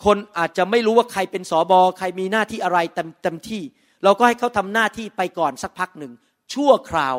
[0.06, 3.62] คนอาจจะไม่รู้ว่าใครเป็นสอบอใครมีหน้าที่อะไรเต็มเต็มที่
[4.04, 6.12] เราก็ให้เขาทำหน้าที่ไปก่อนสักพักหนึ่ง
[6.54, 7.18] ชั่วคราว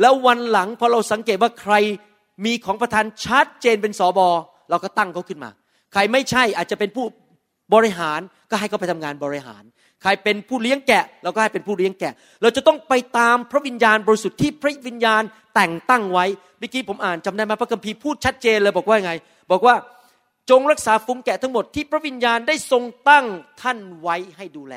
[0.00, 1.74] แล้ววันหลังพอเราสังเกตว่าใคร
[2.44, 4.28] มีของประธานชัดเจนเป็นสอบอ
[4.70, 5.50] เราก็ตั้งเขาขึ้นมา
[5.92, 7.06] ใครไม่ใช่อาจจะเป็นผู้
[7.74, 9.62] บริหารก็ให้เขาไปทำงานบริหาร
[10.02, 15.22] ใครเป็นผู้เลี้ยงแกะ เราก็ให้เป็นผู้เลี้ยงแกะ เราจะต้องไปตามพระวิญญาณบริสุทธิ์ที่พระวิญญาณ
[15.54, 16.24] แต่งตั้งไว้
[16.58, 19.12] เมื่อกี้ผมอ่านจำได้ไหมพระคัมภีร์พูดชัดเจนเลยบอกว่าไง
[19.50, 19.74] บอกว่า
[20.50, 23.26] จงรักษาฝูงแกะทั้งหมดที่พระวิญญาณได้ทรงตั้ง
[23.62, 24.74] ท่านไว้ให้ดูแล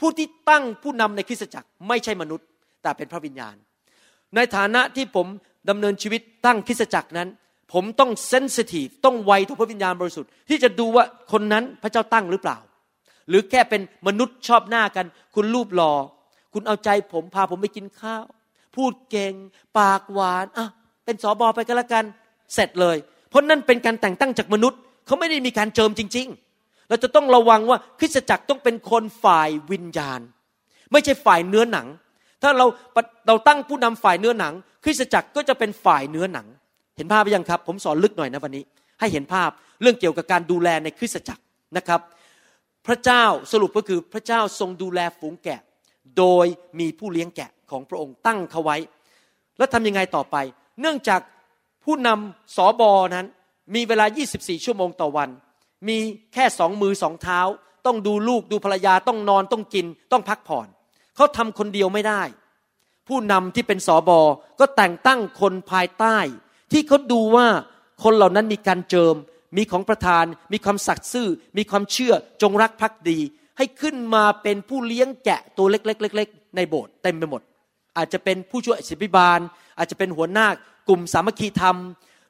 [0.00, 2.46] ผู้ที่ตั้งผู้นำในคริสตจักรไม่ใช่มนุษย์
[2.82, 3.54] แต่เป็นพระวิญญาณ
[4.36, 5.26] ในฐานะที่ผม
[5.70, 7.28] ดำเนินชีวิตตั้งคริสตจักรนั้น
[7.72, 12.58] ผมต้องเซนซิทีฟต้องไวต่อพระวิญญาณบริสุทธิ์ที่จะดูว่าคนนั้นพระเจ้าตั้งหรือเปล่า
[13.28, 15.92] หรือแค่เป็นมนุษย์ชอบหน้ากัน คุณรูปหลอ่อ
[16.54, 18.24] คุณเอาใจผมพาผมไปกินข้าว
[18.76, 19.32] พูดเก่ง
[19.78, 20.66] ปากหวานอะ
[21.04, 22.04] เป็นสอบอไปก็แล้วกัน
[22.54, 22.96] เสร็จเลย
[23.28, 26.26] เพราะนั่นเป็นการแต่งตั้งจากมนุษย์ เขาไม่ได้มีการเจิมจริง
[26.58, 30.20] ๆ เราจะต้องระวังว่าคริสตจักรต้องเป็นคนฝ่ายวิญญาณ
[30.92, 31.86] ไม่ใช่ฝ่ายเนื้อหนัง
[32.42, 32.66] ถ้าเรา
[33.26, 36.46] เราตั้งผู้นำฝ่ายเนื้อหนัง คริสตจักรก็จะเป็นฝ่ายเนื้อหนัง
[36.96, 38.64] เห็นภาพไหมยังครับ ผมสอนลึกหน่อยนะวันนี้
[39.00, 39.50] ให้เห็นภาพ
[39.82, 41.42] เรื่องเกี่ยวกับการดูแลในคริสตจักร
[41.76, 42.00] นะครับ
[42.86, 45.60] พระเจ้าสรุปก็คือพระเจ้าทรงดูแลฝูงแกะ
[46.18, 46.46] โดย
[46.78, 48.76] มีผู้เลี้ยงแกะของพระองค์ตั้งเขาไว้
[49.58, 50.36] แล้วทำยังไงต่อไป
[50.80, 51.20] เนื่องจาก
[51.84, 53.26] ผู้นำสอบอนั้น
[53.74, 55.30] มีเวลา 24 ชั่วโมงต่อวัน
[55.88, 55.98] มี
[56.34, 57.40] แค่สองมือสองเท้า
[57.86, 60.66] ต้องดูลูกดูภรรยาต้องนอนต้องกิน ต้องพักผ่อน
[61.16, 62.22] เขาทำคนเดียวไม่ได้
[63.08, 64.20] ผู้นำที่เป็นสอบอ
[64.60, 66.16] ก็แต่งตั้งคนภายใต้
[66.72, 67.46] ที่เขาดูว่า
[68.04, 69.14] คนเหล่านั้นมีการเจิม
[69.56, 73.18] มีของประทาน มีความศักดิ์ซื่อ มีความเชื่อจงรักภักดี
[73.58, 77.42] ให้ขึ้นมาเป็นผู้เลี้ยงแกะตัวเล็กๆในโบสถ์เต็มไปหมด
[77.96, 79.40] อาจจะเป็นผู้ช่วยศิบิบาล
[79.78, 80.46] อาจจะเป็นหัวหน้า
[80.88, 81.76] กลุ่มสามัคคีธรรม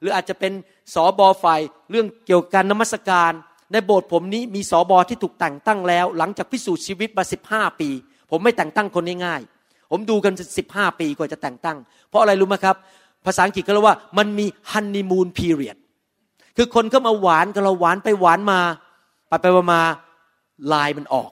[0.00, 0.52] หรืออาจจะเป็น
[0.94, 3.32] สอบอฝ่ายเรื่องเกี่ยวกับนมัสการ
[3.72, 7.88] ในโบสถ์ผมนี้มีสอบอที่ถูกแต่งตั้งแล้ว หลังจากพิสูจน์ชีวิตมาสิบห้าปี
[8.30, 11.76] ผมไม่แต่งตั้งคนง่ายๆผมดูกันสิบห้าปีกว่าจะแต่งตั้ง
[12.08, 12.76] เพราะอะไรรู้ไหมครับ
[13.26, 15.76] ภาษาอังกฤษก็เรียกว่ามันมีฮันนีมูนพีเรียด
[16.56, 18.60] คือคนก็มาหวานกับเราหวานไปหวานมา
[19.28, 19.80] ไปไปมา
[20.72, 21.30] ลายมันออก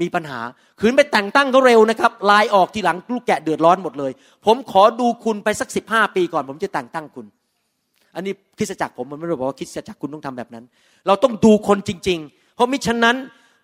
[0.00, 0.40] มีปัญหา
[0.80, 4.12] ขืนไปแต่งตั้งก็เร็วนะครับ ลายออกทีหลังลูกแกะเดือดร้อนหมดเลย
[4.44, 7.26] ผมขอดูคุณไปสักสิบห้าปีก่อน ผมจะแต่งตั้งคุณ
[8.14, 10.64] อันนี้คริสตจักรผมมันไม่ได้บอกว่าคริสตจักรคุณต้องทำแบบนั้น
[11.06, 13.16] เราต้องดูคนจริง ๆ เพราะมิฉะนั้น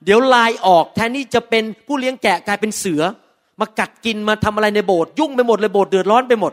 [0.04, 3.02] เดี๋ยวลายออกแทนที่จะเป็นผู้เลี้ยงแกะกลายเป็นเสือ
[3.60, 6.52] มากัดกินมาทำอะไรในโบสถ์ยุ่งไปหมดเลยโบสถ์เดือดร้อนไปหมด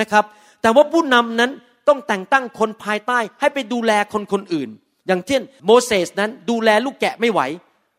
[0.00, 0.24] นะครับ
[0.62, 1.50] แต่ว่าผู้นำนั้น
[1.88, 4.68] ต้องแต่งตั้งคนภายใต้ให้ไปดูแลคนคนอื่น
[5.06, 7.40] อย่างเช่น โมเสสนั้นดูแลลูกแกะไม่ไหว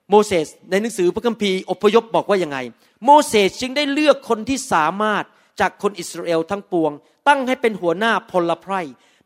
[0.09, 2.57] โมเสสในหนังสือพระคัมภีร์อพยพบอกว่ายังไง
[3.05, 5.23] โมเสสจึงได้เลือกคนที่สามารถ
[5.59, 6.91] จากคนอิสราเอลทั้งปวง
[7.27, 8.73] ตั้งให้เป็นหัวหน้าพลไพร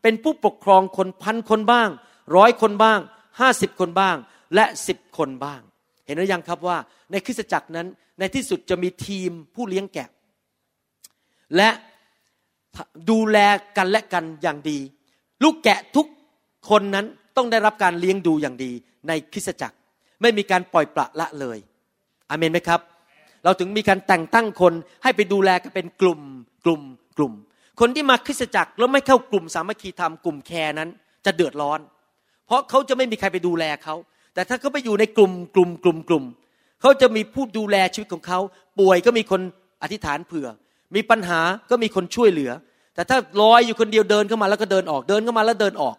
[0.02, 1.88] เป็นผู้ปกครองคนพันคนบ้าง
[2.36, 3.00] ร้อยคนบ้าง
[3.40, 4.16] ห้าสิบคนบ้าง
[4.54, 5.60] และสิบคนบ้าง
[6.06, 6.78] เห็นหรือยังครับว่า
[7.10, 7.86] ในคริสตจักรนั้น
[8.18, 10.08] ในที่สุดจะมีทีมผู้เลี้ยงแกะ
[11.56, 11.68] และ
[13.10, 13.38] ดูแล
[13.76, 14.78] กันและกันอย่างดี
[15.42, 16.06] ลูกแกะทุก
[16.70, 18.72] คนนั้นต้องได้รับการเลี้ยงดูอย่างดี
[19.08, 19.76] ในคริสตจักร
[20.20, 21.58] ไม่มีการปล่อยปละละเลย
[22.28, 22.80] อเมนไหมครับ
[23.44, 26.20] เราถึงมีการแต่งตั้งคนให้ไปดูแลกันเป็นกลุ่ม
[26.64, 26.82] กลุ่ม
[27.16, 27.32] กลุ่ม
[27.80, 30.88] คนที่มาคริสตจักรแล้วไม่เข้ากลุ่มสามัคคีธรรมกลุ่มแคร์นั้น
[31.26, 31.80] จะเดือดร้อน
[32.46, 33.94] เพราะเขาจะไม่มีใครไปดูแลเขา
[34.34, 36.24] แต่ถ้าเขาไปอยู่ในกลุ่มกลุ่มกลุ่มกลุ่ม
[36.80, 38.38] เขาจะมีผู้ดูแลชีวิตของเขา
[38.78, 39.40] ป่วยก็มีคน
[39.82, 40.48] อธิษฐานเผื่อ
[40.94, 41.40] มีปัญหา
[41.70, 42.50] ก็มีคนช่วยเหลือ
[42.94, 45.96] แต่ถ้าลอยอยู่คนเดียวเดินเข้ามาแล้วก็เดินออกเดินเข้ามาแล้วเดินออก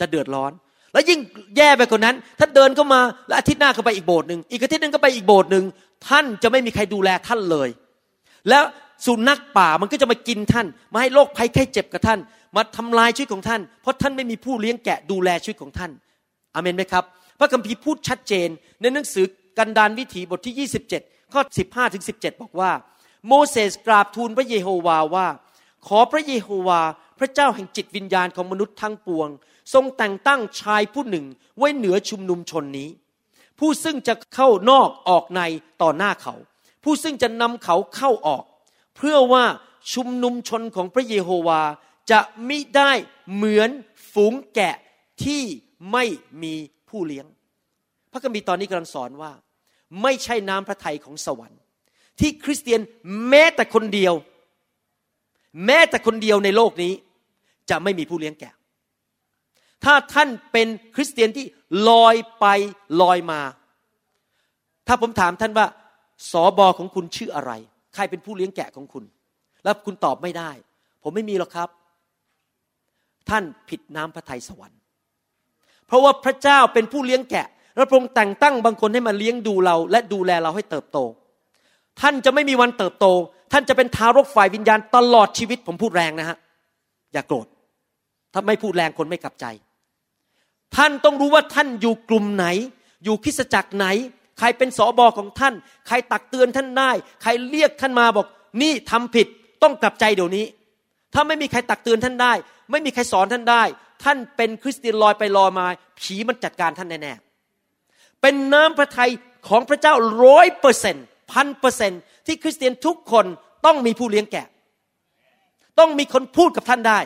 [0.00, 0.52] จะเดือดร้อน
[0.92, 1.18] แล้วยิ่ง
[1.56, 5.64] แย่ไปกว่านั้น ถ้าเดินเข้ามาแล้วอาทิตย์หน้าก็ไปอีกโบสถ์หนึ่งอีกอาทิตย์หนึ่งก็ไปอีกโบสถ์หนึ่ง
[6.08, 7.68] ท่านจะไม่มีใครดูแลท่านเลย
[8.48, 8.64] แล้ว
[9.06, 12.18] สุนัขป่ามันก็จะมากินท่าน มาให้โรคภัยไข้เจ็บกับท่าน
[12.56, 15.90] มาทำลายชีวิตของท่าน เพราะท่านไม่มีผู้เลี้ยงแกะดูแลชีวิตของท่าน
[16.54, 17.04] อเมนไหมครับ
[17.38, 18.48] พระคัมภีร์พูดชัดเจน
[18.80, 19.26] ในหนังสือ
[19.58, 22.72] กันดารวิถีบทที่ 27 ข้อ 15ถึง17 บอกว่า
[23.26, 25.26] โมเสสกราบทูลพระเยโฮวาว่า
[25.86, 26.80] ขอพระเยโฮวา
[27.18, 29.28] พระเจ้าแห่งจิตวิญญาณของมนุษย์ทั้งปวง
[29.74, 31.26] ทรงแต่งตั้งชายผู้หนึ่ง
[31.58, 32.88] ไว้เหนือชุมนุมชนนี้
[33.58, 35.40] ผู้ซึ่งจะเข้านอกออกใน
[35.82, 36.34] ต่อหน้าเขา
[36.84, 38.44] ผู้ซึ่งจะนำเขาเข้าออก
[38.98, 39.44] เพื่อว่า
[39.94, 41.62] ชุมนุมชนของพระเยโฮวา
[42.10, 42.92] จะมิได้
[43.34, 43.70] เหมือน
[44.12, 44.76] ฝูงแกะ
[45.24, 45.42] ที่
[45.92, 46.04] ไม่
[46.42, 46.54] มี
[46.88, 47.26] ผู้เลี้ยง
[48.12, 49.32] พระคัมภีร์ตอนนี้กำลังสอนว่า
[50.02, 51.60] ไม่ใช่น้ำพระทัยของสวรรค์
[52.20, 52.80] ที่คริสเตียน
[53.28, 54.14] แม้แต่คนเดียว
[55.66, 56.92] แม้แต่คนเดียวในโลกนี้
[57.70, 58.52] จะไม่มีผู้เลี้ยงแกะ
[59.84, 61.46] ถ้าท่านเป็นคริสเตียนที่
[61.88, 62.46] ลอยไป
[63.02, 63.40] ลอยมา
[64.86, 65.66] ถ้าผมถามท่านว่า
[66.30, 67.52] สอบอของคุณชื่ออะไร
[67.98, 69.04] ครเป็นผู้เลี้ยงแกะของคุณ
[69.64, 70.50] แล้วคุณตอบไม่ได้
[71.02, 71.68] ผมไม่มีหรอกครับ
[73.28, 74.80] ท่านผิดน้ำพระทัยสวรรค์
[75.86, 80.98] เพราะว่าพระเจ้าเป็นผู้เลี้ยงแกะ และพระองค์แต่งตั้งบางคนให้มาเลี้ยงดูเรา และดูแลเราให้เติบโต
[82.00, 83.06] ท่านจะไม่มีวันเติบโต
[83.52, 86.36] ท่านจะเป็นทารกฝ่ายวิญญาณตลอดชีวิตผมพูดแรงนะฮะ
[87.12, 87.46] อย่ากโกรธ
[88.32, 89.46] ถ้าไม่พูดแรงคนไม่กลับใจ
[90.76, 92.46] ท่านต้องรู้ว่าท่านอยู่กลุ่มไหน
[93.04, 93.86] อยู่คริสจักรไหน
[94.38, 95.54] ใครเป็นสอบอของท่าน
[95.88, 96.90] ใครตักเตือนท่านได้
[97.22, 98.26] ใครเรียกท่านมาบอก
[98.62, 99.26] นี่ทำผิด
[99.62, 100.46] ต้องกลับใจเดี๋ยวนี้
[101.14, 102.32] ถ้าไม่มีใครตักเตือนท่านได้
[102.70, 103.62] ไม่มีใครสอนท่านได้
[104.04, 105.66] ท่านเป็นคริสเตียนลอยไปลอยมา
[106.00, 109.10] ผีมันจัดการท่านแน่ๆเป็นน้ำพระทัย
[109.48, 113.26] ของพระเจ้าร้อยเปอร์เซ็นต์พันเปอร์เซ็นต์ที่คริสเตียนทุกคน
[113.66, 114.46] ต้องมีผู้เลี้ยงแกะ
[115.78, 116.98] ต้องมีคนพูดกับท่านได้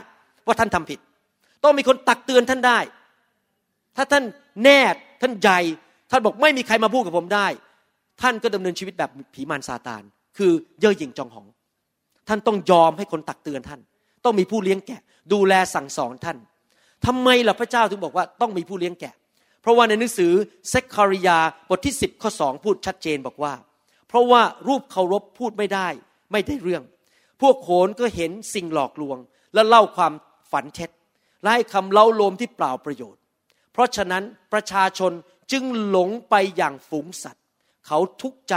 [0.46, 1.00] ว่าท่านทำผิด
[1.64, 2.78] ต้องมีคนตักเตือนท่านได้
[3.96, 4.24] ถ้าท่าน
[4.64, 4.80] แน่
[5.22, 5.60] ท่านใหญ่
[6.12, 7.46] ท่านบอกไม่มีใครมาพูดกับผมได้
[8.22, 10.02] ท่านก็ดำเนินชีวิตแบบผีมารซาตาน
[10.38, 11.46] คือเย่อหยิ่งจองหอง
[12.28, 13.80] ท่านต้องยอมให้คนตักเตือนท่าน
[14.24, 15.00] ต้องมีผู้เลี้ยงแกะ
[15.32, 16.38] ดูแลสั่งสอนท่าน
[17.06, 19.14] ทำไมล่ะพระเจ้าถึงบอกว่าต้องมีผู้เลี้ยงแกะ
[19.62, 20.32] เพราะว่าในหนังสือ
[20.70, 23.52] เซคคาริยาบทที่ 10ข้อ2พูดชัดเจนบอกว่า
[24.08, 25.88] เพราะว่ารูปเคารพพูดไม่ได้
[26.32, 26.82] ไม่ได้เรื่อง
[27.40, 29.18] พวกโขนก็เห็นสิ่งหลอกลวง
[29.54, 30.12] และเล่าความ
[30.52, 30.90] ฝันเท็จ
[31.42, 33.20] และให้คำเล่าโลมที่เปล่าประโยชน์
[33.72, 34.22] เพราะฉะนั้น
[34.52, 35.12] ประชาชน
[35.52, 37.42] จึงหลงไปอย่างฝูงสัตว์
[37.86, 38.56] เขาทุกข์ใจ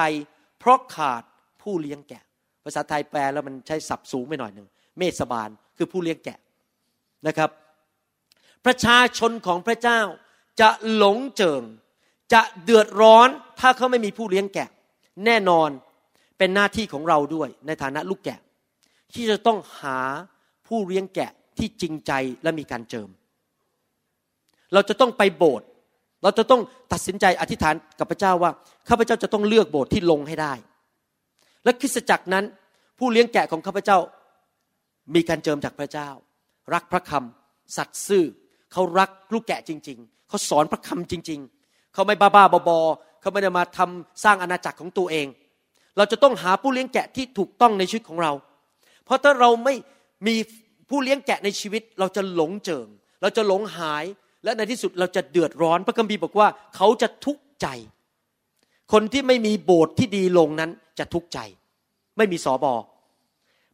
[0.60, 1.24] เพราะขาด
[1.62, 2.24] ผู้เลี้ยงแกะ
[2.64, 6.40] ภาษาไทยแปลแล้วมันใช้สับสูงไปหน่อยหนึ่งเมสบาลคือผู้เลี้ยงแกะ
[7.28, 7.50] นะครับ
[8.66, 10.00] ประชาชนของพระเจ้า
[10.62, 11.64] จะหลงเจิง
[12.34, 13.30] จะเดือดร้อน
[13.60, 14.70] ถ้าเขาไม่มีผู้เลี้ยงแกะ
[15.26, 15.70] แน่นอน
[16.38, 18.40] เป็นหน้าที่ของเราด้วยในฐานะลูกแกะ
[19.14, 20.00] ที่จะต้องหา
[20.68, 22.12] ผู้เลี้ยงแกะที่จริงใจ
[22.44, 23.10] และมีการเจิม
[24.74, 25.68] เราจะต้องไปโบสถ์
[26.26, 26.62] เราจะต้อง
[26.94, 28.52] ตัดสินใจอธิษฐานกับพระเจ้าว่า
[28.90, 30.54] ข้าพเจ้าจะต้องเลือกโบสถ์ที่ลงให้ได้
[31.64, 32.44] และคริสตจักรนั้น
[33.00, 33.98] ผู้เลี้ยงแกะของข้าพเจ้า
[35.16, 36.10] มีการเจิมจากพระเจ้า
[36.74, 38.24] รักพระคำสัตย์ซื่อ
[38.72, 45.28] เขารักลูกแกะจริง ๆ เขาสอนพระคำจริง ๆ เขาไม่บ้าๆบอๆเขาไม่ได้มาทำสร้างอาณาจักรของตัวเอง
[45.98, 48.32] เราจะต้องหาผู้เลี้ยงแกะที่ถูกต้องในชีวิตของเรา
[49.06, 49.74] เพราะถ้าเราไม่
[50.28, 50.36] มี
[50.90, 52.88] ผู้เลี้ยงแกะในชีวิตเราจะหลงเจิง
[53.22, 54.06] เราจะหลงหาย
[54.46, 57.68] และในที่สุดเราจะเดือดร้อน พระคัมภีร์บอกว่าเขาจะทุกข์ใจ
[58.94, 61.40] คนที่ไม่มีโบสถ์ที่ดีลงนั้นจะทุกข์ใจ
[62.18, 62.74] ไม่มีสอบอ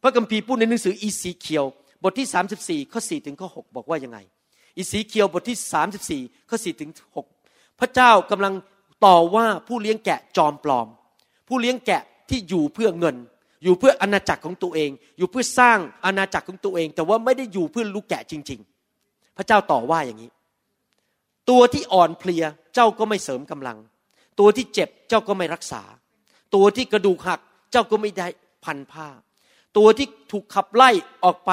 [0.02, 1.64] พระคัมภีร์พูดในหนังสืออีสีเคียว
[2.02, 4.18] บทที่ 34ข้อ4ถึงข้อ6บอกว่ายังไง
[4.76, 5.58] อีสีเคียวบทที่
[6.32, 6.90] 34ข้อ4ถึง
[7.34, 8.54] 6พระเจ้ากำลัง
[9.04, 10.86] ต่อว่าผู้เลี้ยงแกะจอมปลอม
[11.48, 13.16] ผู้เลี้ยงแกะที่อยู่เพื่อเงิน
[13.64, 18.60] อยู่เพื่ออาณาจักรของตัวเอง อยู่เพื่อสร้างอาณาจักรของตัวเอง แต่ว่าไม่ได้อยู่เพื่อลูกแกะจริง
[18.98, 20.30] ๆ พระเจ้าต่อว่าอย่างนี้
[21.50, 23.78] ตัวที่อ่อนเพลียเจ้าก็ไม่เสริมกำลัง
[24.38, 25.82] ตัวที่เจ็บเจ้าก็ไม่รักษา
[26.54, 27.40] ตัวที่กระดูกหัก
[27.72, 28.26] เจ้าก็ไม่ได้
[28.64, 29.08] พันผ้า
[29.76, 30.90] ตัวที่ถูกขับไล่
[31.24, 31.52] ออกไป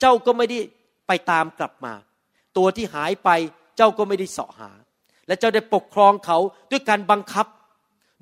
[0.00, 0.58] เจ้าก็ไม่ได้
[1.06, 1.94] ไปตามกลับมา
[2.56, 3.30] ตัวที่หายไป
[3.76, 4.70] เจ้าก็ไม่ได้เสาะหา
[5.26, 6.38] และเจ้าได้ปกครองเขา
[6.70, 7.46] ด้วยการบังคับ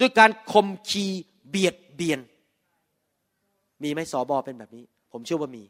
[0.01, 1.05] ด้วยการข่มขี
[1.49, 2.21] เบียดเบียน
[3.83, 5.65] มีไหมสอบอเป็นแบบนี้ ผมเชื่อว่ามี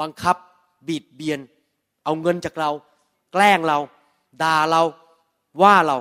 [0.00, 0.36] บังคับ
[0.88, 1.38] บีดเบียน
[2.04, 2.70] เอาเงินจากเรา
[3.32, 3.78] แกล้งเรา
[4.42, 4.82] ด่าเรา
[5.62, 5.98] ว่าเรา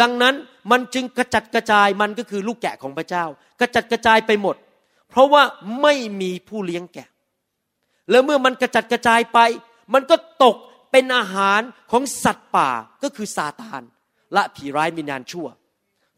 [0.00, 0.34] ดังนั้น
[0.70, 3.24] มันจึงกระจัดกระจายมันก็คือลูกแกะของพระเจ้า
[3.60, 4.56] กระจัดกระจายไปหมด
[5.10, 5.42] เพราะว่า
[5.82, 7.08] ไม่มีผู้เลี้ยงแกะ
[8.10, 9.38] แล้วเมื่อมันกระจัดกระจายไป
[9.94, 10.56] มันก็ตก
[10.90, 11.60] เป็นอาหาร
[11.90, 12.70] ของสัตว์ป่า
[13.02, 13.82] ก็คือซาตาน
[14.34, 15.46] และผีร้ายมินานชั่ว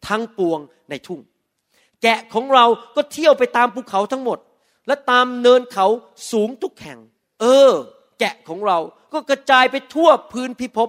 [0.07, 1.21] ทั้งปวงในทุ่ง
[2.03, 2.67] แกะของเรา
[2.97, 4.39] ก็เที่ยวไปตามภูเขาทั้งหมด
[4.87, 5.87] และตามเนินเขา
[6.31, 6.99] สูงทุกแห่ง
[7.41, 7.73] เออ
[8.21, 8.79] แกะของเรา
[9.13, 10.89] ก็กระจายไปทั่วพื้นพิภพ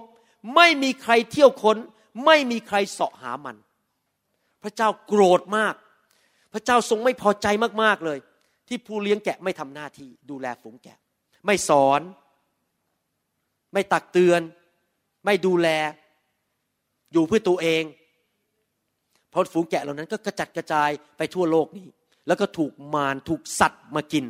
[0.54, 1.76] ไม่มีใครเที่ยวค้น
[2.24, 3.56] ไม่มีใครเสาะหามัน
[4.62, 5.74] พระเจ้าโกรธมาก
[6.52, 7.46] พระเจ้าทรงไม่พอใจ
[7.82, 8.18] มากๆเลย
[8.68, 10.98] ที่ผู้เลี้ยงแกะไม่ทำหน้าที่ดูแลฝูงแกะ
[11.46, 12.00] ไม่สอน
[13.72, 14.40] ไม่ตักเตือน
[15.24, 15.68] ไม่ดูแล
[17.12, 17.82] อยู่เพื่อตัวเอง
[19.30, 21.86] เพราะฝูงแกะเหล่านั้นก็กระจัดกระจายไปทั่วโลกนี้
[22.26, 24.24] แล้วก็ถูกมารถูกสัตว์มากิน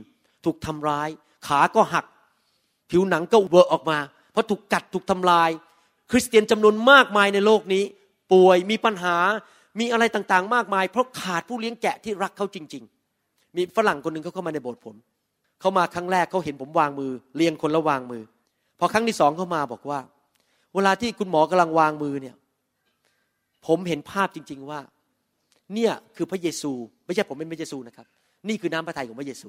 [0.44, 1.08] ถูกทำร้าย
[1.46, 2.06] ขาก็หัก
[2.90, 3.98] ผิวหนังก็เวอะออกมา
[4.32, 5.50] เพราะถูกกัดถูกทำลาย
[6.10, 7.84] คริสเตียนจำนวนมากมายในโลกนี้
[8.32, 9.16] ป่วยมีปัญหา
[9.80, 12.84] มีอะไรต่างๆ มากมาย เพราะขาดผู้เลี้ยงแกะที่รักเขาจริง
[13.20, 14.96] ๆ มีฝรั่งคนหนึ่งเขาเข้ามาในโบสถ์ผม
[15.60, 18.22] เขามาครั้งแรกเขาเห็นผมวางมือเรียงคนละวางมือ
[18.78, 20.00] พอครั้งที่สองเขามาบอกว่า
[20.74, 22.36] เวลาที่คุณหมอกำลังวางมือเนี่ย
[23.66, 24.80] ผมเห็นภาพจริง ๆว่า
[25.74, 26.72] เนี่ยคือพระเยซู
[27.06, 28.06] ไม่ใช่ผมเป็นพระเยซูนะครับ
[28.48, 29.48] นี่คือน้ำพระทัยของพระเยซู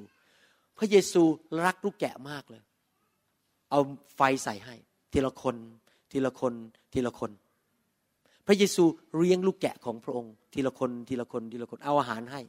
[0.78, 1.22] พระเยซู
[1.64, 2.62] รักลูกแกะมากเลย
[3.70, 3.80] เอา
[4.16, 4.74] ไฟใส่ให้
[5.12, 5.54] ทีละคน
[6.12, 6.52] ทีละคน
[6.92, 7.30] ทีละคน
[8.46, 8.84] พระเยซู
[9.16, 12.40] เลี้ยงลูกแกะของพระองค์ ทีละคนทีละคนทีละคนเอาอาหารให้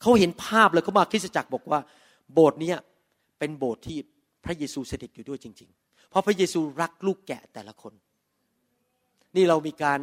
[0.00, 1.80] เขาเห็นภาพเลยเขามาคริสตจักรบอกว่า
[2.32, 2.74] โบสถ์นี้
[3.38, 3.98] เป็นโบสถ์ที่
[4.44, 7.92] พระเยซูเสด็จอยู่ด้วยจริง ๆ เพราะพระเยซูรักลูกแกะแต่ละคน
[9.36, 10.00] นี่เรามีการ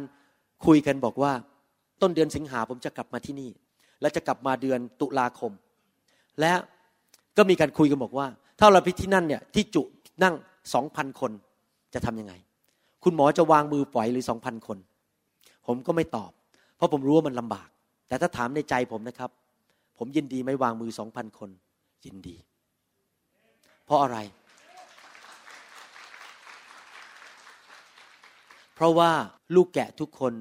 [0.66, 1.32] คุยกันบอกว่า
[2.02, 3.50] ต้นเดือนสิงหาผมจะกลับมาที่นี่
[4.00, 5.52] และจะกลับมาเดือนตุลาคม
[6.40, 6.52] และ
[7.36, 8.26] ก็มีการคุยกันบอกว่า
[8.60, 9.82] ถ้าเราไปที่นั่นเนี่ยที่จุ
[10.24, 10.34] นั่ง
[10.74, 11.32] สองพันคน
[11.94, 12.34] จะทํำยังไง
[13.04, 14.78] คุณหมอจะวางมือปล่อยหรือสองพันคน
[15.66, 16.30] ผมก็ไม่ตอบ
[16.76, 17.68] เพราะผมรู้ว่ามันลำบาก
[18.08, 19.30] แต่ถ้าถามในใจผมนะครับ
[19.98, 21.50] ผมยินดีไม่วางมือสองพันคน
[22.04, 22.36] ยินดี
[23.84, 24.18] เพราะอะไร
[28.74, 29.10] เพราะว่า
[29.54, 30.32] ลูกแกะทุกคน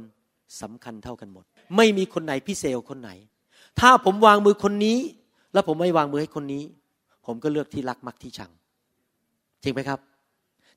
[0.62, 1.46] สำคัญเท่ากันหมด
[1.78, 3.12] ไม่มีคนไหนพิเศษคนไหน
[3.80, 4.98] ถ้าผมวางมือคนนี้
[5.54, 6.64] แล้วผมไม่วางมือให้คนนี้
[7.26, 8.52] ผมก็เลือกที่รักมักที่ชัง
[9.64, 10.00] จริงไหมครับ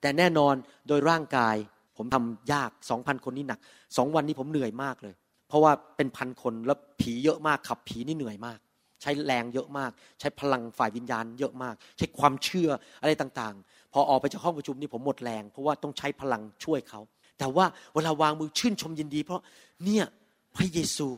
[0.01, 0.55] แต่แน่นอน
[0.89, 1.57] โดยร่างกาย
[1.97, 3.59] ผมทำยากสองพันคนนี่หนัก
[3.97, 5.15] สองวันนี้ผมเหนื่อยมากเลย
[5.49, 8.59] เพราะว่าเป็นพันคนแล้วผีเยอะมากขับผีนี่เหนื่อยมาก
[9.03, 12.69] ใช้แรงเยอะมาก ใช้พลังฝ่ายวิญญาณเยอะมาก ใช้ความเชื่อ
[13.03, 17.01] อะไรต่างๆ พอออกไปจากห้องประชุมนี่ผมหมดแรงเพราะว่าต้องใช้พลังช่วยเขา
[17.39, 19.41] แต่ว่าเวลาวางมือชื่นชมยินดี เพราะ
[19.85, 20.05] เนี่ย
[20.57, 21.09] พระเยซู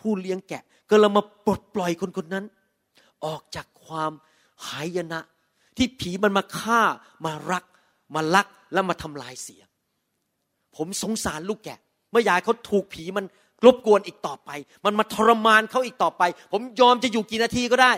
[0.00, 2.44] ผู้เลี้ยงแกะก็เรามาปลดปล่อยคนคนนั้น
[3.24, 4.12] ออกจากความ
[4.66, 5.20] หายนะ
[5.76, 6.80] ที่ผีมันมาฆ่า
[7.24, 7.64] มารัก
[8.14, 9.62] มาลักแล้วมาทำลายเสีย
[10.76, 11.78] ผมสงสารลูกแกะ
[12.10, 13.24] เมื่อยายเขาถูกผีมัน
[13.64, 14.50] รบกวนอีกต่อไป
[14.84, 17.92] มันมาทรมานเขาอีกต่อไป ผมยอมจะอยู่กี่นาทีก็ได้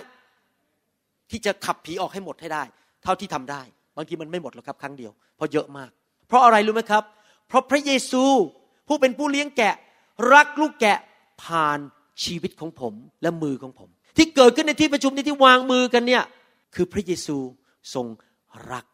[1.31, 2.63] ที่จะขับผีออกให้หมดให้ได้
[3.03, 3.63] เท่าที่ทำได้
[3.97, 5.91] บางทีมันไม่หมดหรอกครับครั้งเดียว เพราะเยอะมาก
[6.29, 7.05] เพราะอะไรรู้ไหมครับ
[7.49, 8.25] เพราะพระเยซู
[8.89, 9.75] ผู้เป็นผู้เลี้ยงแกะ
[10.33, 10.99] รักลูกแกะ
[11.43, 11.79] ผ่าน
[12.25, 16.25] ชีวิตของผมและมือของผม ที่เกิดขึ้นในที่ประชุมนี้ที่วางมือกันเนี่ย
[16.75, 17.37] คือพระเยซู
[17.95, 18.07] ทรง
[18.73, 18.85] รัก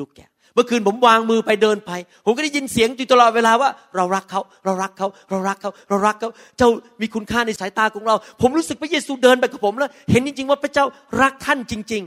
[0.00, 1.92] ลูกแกะ เมื่อคืนผมวางมือไปเดินไป
[2.24, 6.68] ผมก็ได้ยินเสียงอยู่ตลอดเวลาว่า เรารักเขา เรารักเขา เรารักเขา เรารักเขา เจ้า
[7.02, 10.84] มีคุณค่าในสายตาของเรา ผมรู้สึกพระเยซูเดินไปกับผมแล้ว เห็นจริง ๆ ว่าพระเจ้า
[11.22, 12.02] รักท่านจริง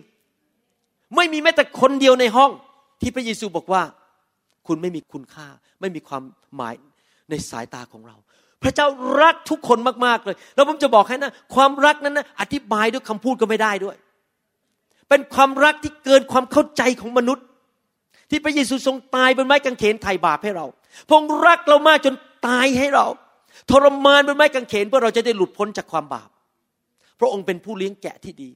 [0.56, 2.52] ๆ ไม่มีแม้แต่คนเดียวในห้อง
[3.02, 3.82] ที่พระเยซูบอกว่า
[4.68, 5.48] คุณไม่มีคุณค่า
[5.82, 6.24] ไม่มีความ
[6.56, 6.76] หมาย
[7.30, 8.16] ในสายตาของเรา
[8.64, 8.88] พระเจ้า
[9.22, 13.98] รักทุกคนมากๆเลย แล้วผมจะบอกให้นะ ความรักนั้นนะอธิบายด้วยคำพูดก็ไม่ได้ด้วย
[15.10, 17.46] เป็นความรักที่เกินความเข้าใจของมนุษย์
[18.34, 20.66] ที่พระเยซูทรงตายบนไม้กางเขนไถ่บาปให้เรา
[21.08, 22.16] พระองค์รักเรามากจน
[22.48, 23.08] ตายให้เรา
[23.70, 26.30] ทรมานบนไม้กางเขนเพื่อเราจะได้หลุดพ้นจากความบาป
[27.20, 28.50] พระองค์เป็นผู้เลี้ยงแกะที่ดี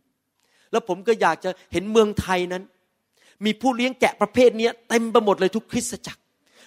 [0.72, 2.64] แล้วผมก็อยากจะเห็นเมืองไทยนั้น
[3.46, 6.22] มีผู้เลี้ยงแกะประเภทนี้เต็มไปหมดเลยทุกคริสตจักร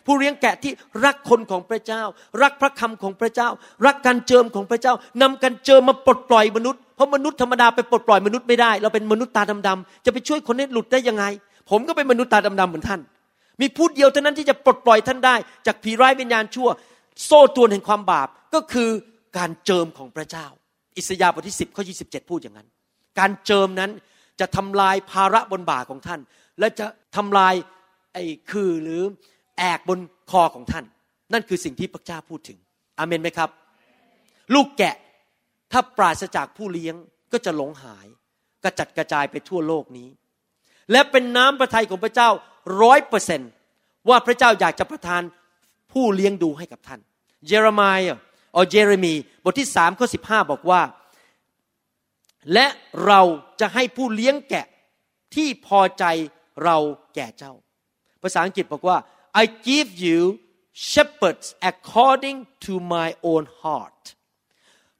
[0.06, 0.72] ผู้เลี้ยงแกะที่
[1.04, 2.02] รักคนของพระเจ้า
[2.42, 3.48] รักพระคำของพระเจ้า
[3.86, 11.24] รักการเจิมของพระเจ้านำการเจิมมาปลดปล่อยมนุษย์เพราะมนุษย์ธรรมดาไปปลดปล่อยมนุษย์ไม่ได้ เราเป็นมนุษย์ตาดำๆจะไปช่วยคนให้หลุดได้ยังไง
[11.70, 13.00] ผมก็เป็นมนุษย์ตาดำๆเหมือนท่าน
[13.60, 16.68] มีผู้เดียวเท่านั้นที่จะปลดปล่อยท่านได้ จากผีร้ายวิญญาณชั่ว
[17.24, 18.90] โซ่ตรวนแห่งความบาปก็คือ
[19.38, 20.46] การเจิมของพระเจ้า
[20.96, 22.68] อิสยาห์บทที่ 10ข้อ27 พูดอย่างนั้น
[23.18, 23.90] การเจิมนั้น
[24.40, 26.20] จะทำลายภาระบนบ่าของท่าน
[26.58, 27.54] และจะทำลาย
[28.12, 29.02] ไอ้คือหรือ
[29.58, 29.98] แอกบน
[30.30, 30.84] คอของท่าน
[31.32, 32.58] นั่นคือสิ่งที่พระเจ้าพูดถึง
[32.98, 33.50] อเมนไหมครับ
[34.54, 34.94] ลูกแกะ
[35.72, 36.94] ถ้าปราศจากผู้เลี้ยง
[37.32, 38.06] ก็จะหลงหาย
[38.64, 40.08] กระจัดกระจายไปทั่วโลกนี้
[40.92, 42.30] และเป็นน้ำพระทัยของพระเจ้า
[42.82, 43.40] ร้อยเปอร์เซน
[44.08, 45.22] ว่าพระเจ้าอยากจะประทาน
[45.92, 47.00] ผู้เลี้ยงดูให้กับท่าน
[47.46, 48.00] เยเรมาย
[48.56, 49.14] ออเยเรมี
[49.44, 50.82] บทที่สามข้อสิบห้าบอกว่า
[52.52, 52.66] และ
[53.06, 53.20] เรา
[53.60, 54.66] จะให้ผู้เลี้ยงแกะ
[55.34, 56.04] ที่พอใจ
[56.64, 56.76] เรา
[57.14, 57.52] แก่เจ้า
[58.22, 58.96] ภาษาอังกฤษบอกว่า
[59.42, 60.20] I give you
[60.90, 64.02] shepherds according to my own heart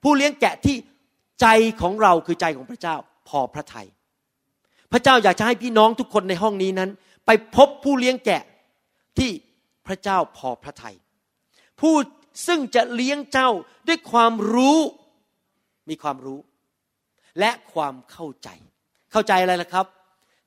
[0.03, 0.77] ผู้เลี้ยงแกะที่
[1.41, 1.47] ใจ
[1.81, 2.95] ของเราคือใจของพระเจ้า
[3.29, 3.87] พอพระทยัย
[4.91, 6.89] พระเจ้าอยากจะให้พี่น้องทุกคนในห้องนี้นั้น
[7.25, 8.43] ไปพบผู้เลี้ยงแกะ
[9.17, 9.31] ที่
[9.87, 10.95] พระเจ้าพอพระทยัย
[11.79, 11.95] ผู้
[12.47, 13.49] ซึ่งจะเลี้ยงเจ้า
[13.87, 14.79] ด้วยความรู้
[15.89, 16.39] มีความรู้
[17.39, 18.49] และความเข้าใจ
[19.11, 19.85] เข้าใจอะไรล่ะครับ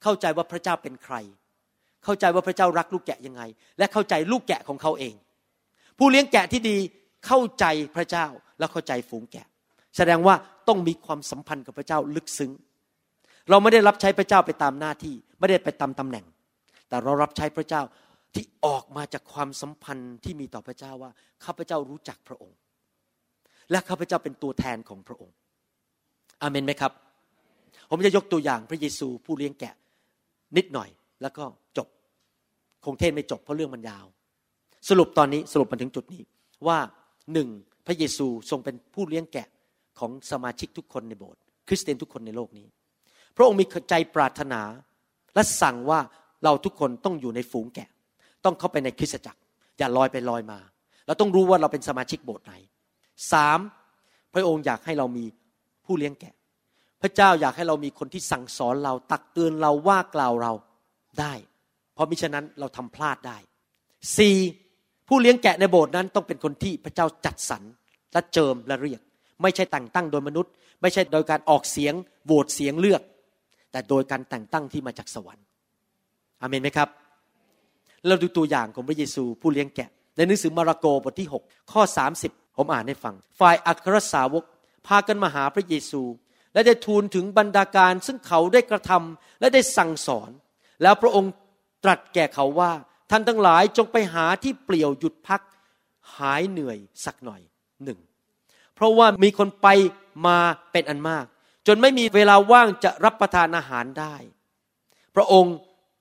[0.03, 1.15] เข้าใจว่าพระเจ้าเป็นใคร
[2.05, 3.43] เข้าใจว่าพระเจ้ารักลูกแกะยังไง
[3.79, 5.15] และเข้าใจลูกแกะของเขาเอง
[5.99, 6.77] ผู้เลี้ยงแกะที่ดี
[7.27, 7.65] เข้าใจ
[7.97, 8.27] พระเจ้า
[8.59, 9.47] และเข้าใจฝูงแกะ
[9.97, 10.35] แสดงว่า
[10.69, 12.53] ต้องมีความสัมพันธ์กับพระเจ้าลึกซึ้ง
[13.51, 16.25] เราไม่ได้รับใช้พระเจ้าไปตามหน้าที่ ไม่ได้ไปตามตำแหน่ง
[16.89, 17.83] แต่เรารับใช้พระเจ้า
[18.35, 21.11] ที่ออกมาจากความสัมพันธ์ที่มีต่อพระเจ้าว่า
[21.45, 22.57] ข้าพเจ้ารู้จักพระองค์
[23.71, 25.35] และข้าพเจ้าเป็นตัวแทนของพระองค์
[26.43, 26.93] อเมนไหมครับ
[27.89, 29.75] ผมจะยกตัวอย่างพระเยซูผู้เลี้ยงแกะ
[30.57, 30.89] นิดหน่อย
[31.23, 31.45] แล้วก็
[31.79, 31.89] จบ
[32.85, 34.07] คงเทศไม่จบเพราะเรื่องมันยาว
[34.89, 36.23] สรุปตอนนี้สรุปมาถึงจุดนี้
[36.67, 36.79] ว่า
[37.33, 37.49] หนึ่ง
[37.87, 39.49] พระเยซูทรงเป็นผู้เลี้ยงแกะ
[39.99, 42.67] ของสมาชิกทุกคนในโบสถ์คริสเตียนทุกคนในโลกนี้
[43.37, 44.63] พระองค์มีใจปรารถนา
[45.35, 46.01] และสั่งว่า
[46.45, 47.89] เราทุกคนต้องอยู่ในฝูงแกะ
[48.45, 49.41] ต้องเข้าไปในคริสตจักร
[49.79, 50.59] อย่าลอยไปลอยมา
[51.07, 52.55] เราต้องรู้ว่าเราเป็นสมาชิกโบสถ์ไหน
[53.33, 53.59] สาม
[54.35, 55.25] พระองค์อยากให้เรามี
[55.85, 56.35] ผู้เลี้ยงแกะ
[57.03, 60.53] พระเจ้าอยากให้เรามีคนที่สั่งสอนเราตักเตือนเราว่ากล่าวเรา
[61.21, 61.35] ได้
[61.95, 63.39] เพราะมิฉะนั้นเราทำพลาดได้
[64.19, 64.37] สี่
[65.09, 67.63] ผู้เลี้ยงแกะในโบสถ์นั้นต้องเป็นคนที่พระเจ้าจัดสรร
[68.13, 69.01] และเจิมและเรียก
[69.43, 71.95] ไม่ใช่แต่งตั้งโดยมนุษย์ ไม่ใช่โดยการออกเสียง
[72.27, 73.03] โหวตเสียงเลือก
[73.75, 75.45] แต่โดยการแต่งตั้งที่มาจากสวรรค์
[76.41, 76.89] อเมนไหมครับ
[78.07, 81.83] เราดูตัวอย่างของพระเยซูผู้เลี้ยงแกะ ในหนังสือมาระโกบทที่ 6 ข้อ
[82.21, 84.45] 30 ผมอ่านให้ฟัง ฝ่ายอัครสาวก
[84.87, 86.03] พากันมาหาพระเยซู
[86.53, 90.31] และได้ทูลถึงบรรดาการ ซึ่งเขาได้กระทำและได้สั่งสอน
[90.83, 91.33] แล้วพระองค์
[91.85, 92.73] ตรัสแก่เขาว่า
[93.11, 95.41] ท่านทั้งหลายจงไปหาที่เปลี่ยวหยุดพัก
[96.17, 97.43] หายเหนื่อยสักหน่อย
[97.85, 97.99] หนึ่ง
[98.75, 99.69] เพราะว่ามีคนไป
[100.27, 100.39] มา
[100.73, 101.27] เป็นอันมาก
[101.67, 104.15] จนไม่มีเวลาว่างจะรับประทานอาหารได้
[105.15, 105.57] พระองค์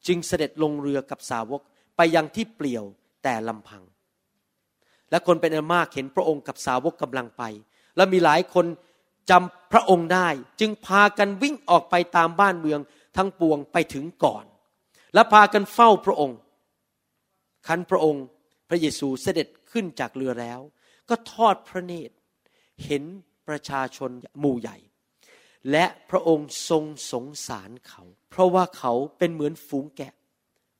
[0.07, 1.61] จึงเสด็จลงเรือกับสาวก
[1.97, 2.85] ไปยังที่เปลี่ยว
[3.23, 3.83] แต่ลำพัง
[5.09, 7.43] และคนเป็นอันมากเห็นพระองค์กับสาวกกำลังไป
[7.95, 8.65] และมีหลายคน
[9.29, 10.27] จำพระองค์ได้
[10.59, 12.79] จึงพากันวิ่งออกไปตามบ้านเมือง
[13.17, 14.45] ทั้งปวงไปถึงก่อน
[15.13, 16.37] และพากันเฝ้าพระองค์
[17.67, 18.25] คันพระองค์
[18.69, 20.59] พระเยซูเสด็จขึ้นจากเรือแล้ว
[21.09, 22.15] ก็ทอดพระเนตร
[22.85, 23.03] เห็น
[23.47, 24.77] ประชาชนหมู่ใหญ่
[25.71, 30.13] และพระองค์ทรงสงสารเขา เพราะว่าเขาเป็นเหมือนฝูงแกะ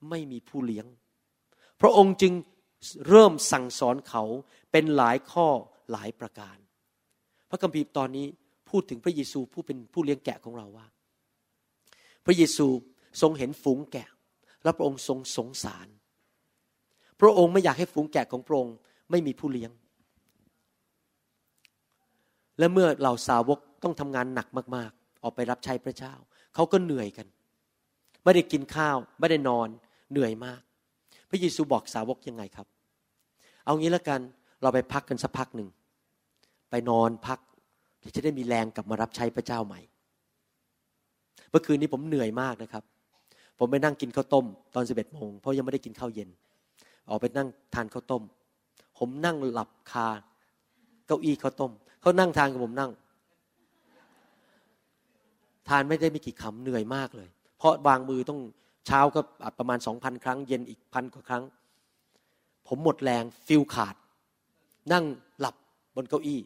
[0.10, 0.86] ไม่มีผู้เลี้ยง
[1.82, 2.34] พระองค์จึง
[3.10, 4.24] เริ่มสั่งสอนเขา
[4.72, 5.48] เป็นหลายข้อ
[5.92, 6.58] หลายประการ
[7.50, 8.28] พระคัมภีร์ตอนนี้
[8.70, 10.88] พูดถึงพระเยซูผู้เป็นผู้เลี้ยงแกะของเราว่า
[12.26, 12.68] พระเยซู
[13.22, 14.08] ทรงเห็นฝูงแกะ
[14.64, 15.88] และพระองค์ทรงสงสาร
[17.22, 18.76] พระองค์ไม่อยากให้ฝูงแกะของพระองค์
[19.12, 19.72] ไม่มีผู้เลี้ยง
[22.60, 26.14] และเมื่อเหล่าสาวกต้องทำงานหนักมาก ๆ ออกไปรับใช้พระเจ้า
[26.56, 27.28] เขาก็เหนื่อยกัน
[28.24, 29.68] ไม่ได้กินข้าว ไม่ได้นอน
[30.12, 30.62] เหนื่อยมาก
[31.30, 32.68] พระเยซูบอกสาวกยังไงครับ
[33.66, 34.20] เอางี้แล้วกัน
[34.62, 35.70] เราไปพักกันสักพักหนึ่ง
[36.70, 37.40] ไปนอนพัก
[38.02, 39.80] ที่จะได้มีแรงกลับมารับใช้พระเจ้าใหม่
[41.50, 42.84] เมื่อคืนนี้ผมเหนื่อยมากนะครับ
[43.60, 44.46] ผมไปนั่งกินข้าวต้ม
[44.76, 46.30] ตอนสิบเอ็ดโมงเพราะยังไม่ได้กินข้าวเย็น
[47.10, 48.24] ออกไปนั่งทานข้าวต้ม
[48.98, 50.08] ผมนั่งหลับคา
[51.08, 51.72] เก้าอี้ข้าวต้ม
[52.04, 52.92] เขานั่งทานกับผมนั่ง
[55.70, 58.40] ทานไม่ได้ไม่กี่คำเหนื่อยมากเลย เพราะวางมือต้อง
[58.88, 59.22] เช้าก็
[59.60, 61.44] ประมาณสองพันครั้ง เย็นอีกพันกว่าครั้ง
[62.68, 63.96] ผมหมดแรงฟิลขาด
[64.94, 65.06] นั่ง
[65.40, 65.56] หลับ
[65.96, 66.40] บนเก้าอี้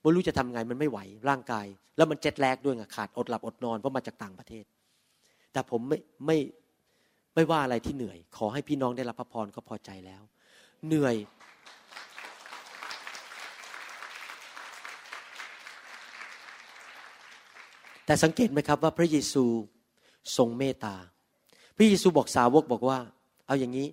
[0.00, 0.98] ไม่รู้จะทำไงมันไม่ไหว
[1.28, 1.66] ร่างกาย
[1.96, 4.64] แล้วมันเจ็ดแลกด้วยไงขาดอดหลับอดนอนเพราะมาจากต่างประเทศ
[5.52, 6.38] แต่ผมไม่ไม่
[7.34, 10.22] ไม่ว่าอะไรที่เหนื่อย ขอให้พี่น้องได้รับพระพรก็พอใจแล้ว
[10.86, 11.14] เหนื่อย
[18.06, 19.44] แต่สังเกตไหมครับว่าพระเยซู
[20.36, 20.96] ทรงเมตตา
[21.76, 22.98] พระเยซูบอกสาวกบอกว่า
[23.46, 23.88] เอาอย่างนี้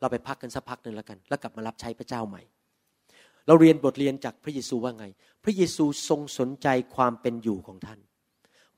[0.00, 2.42] เราไปพักกันสักพักหนึ่งแล้วกัน แล้วกลับมารับใช้พระเจ้าใหม่
[3.46, 5.06] เราเรียนบทเรียนจากพระเยซูว่าไง
[5.44, 8.00] พระเยซูทรงสนใจความเป็นอยู่ของท่าน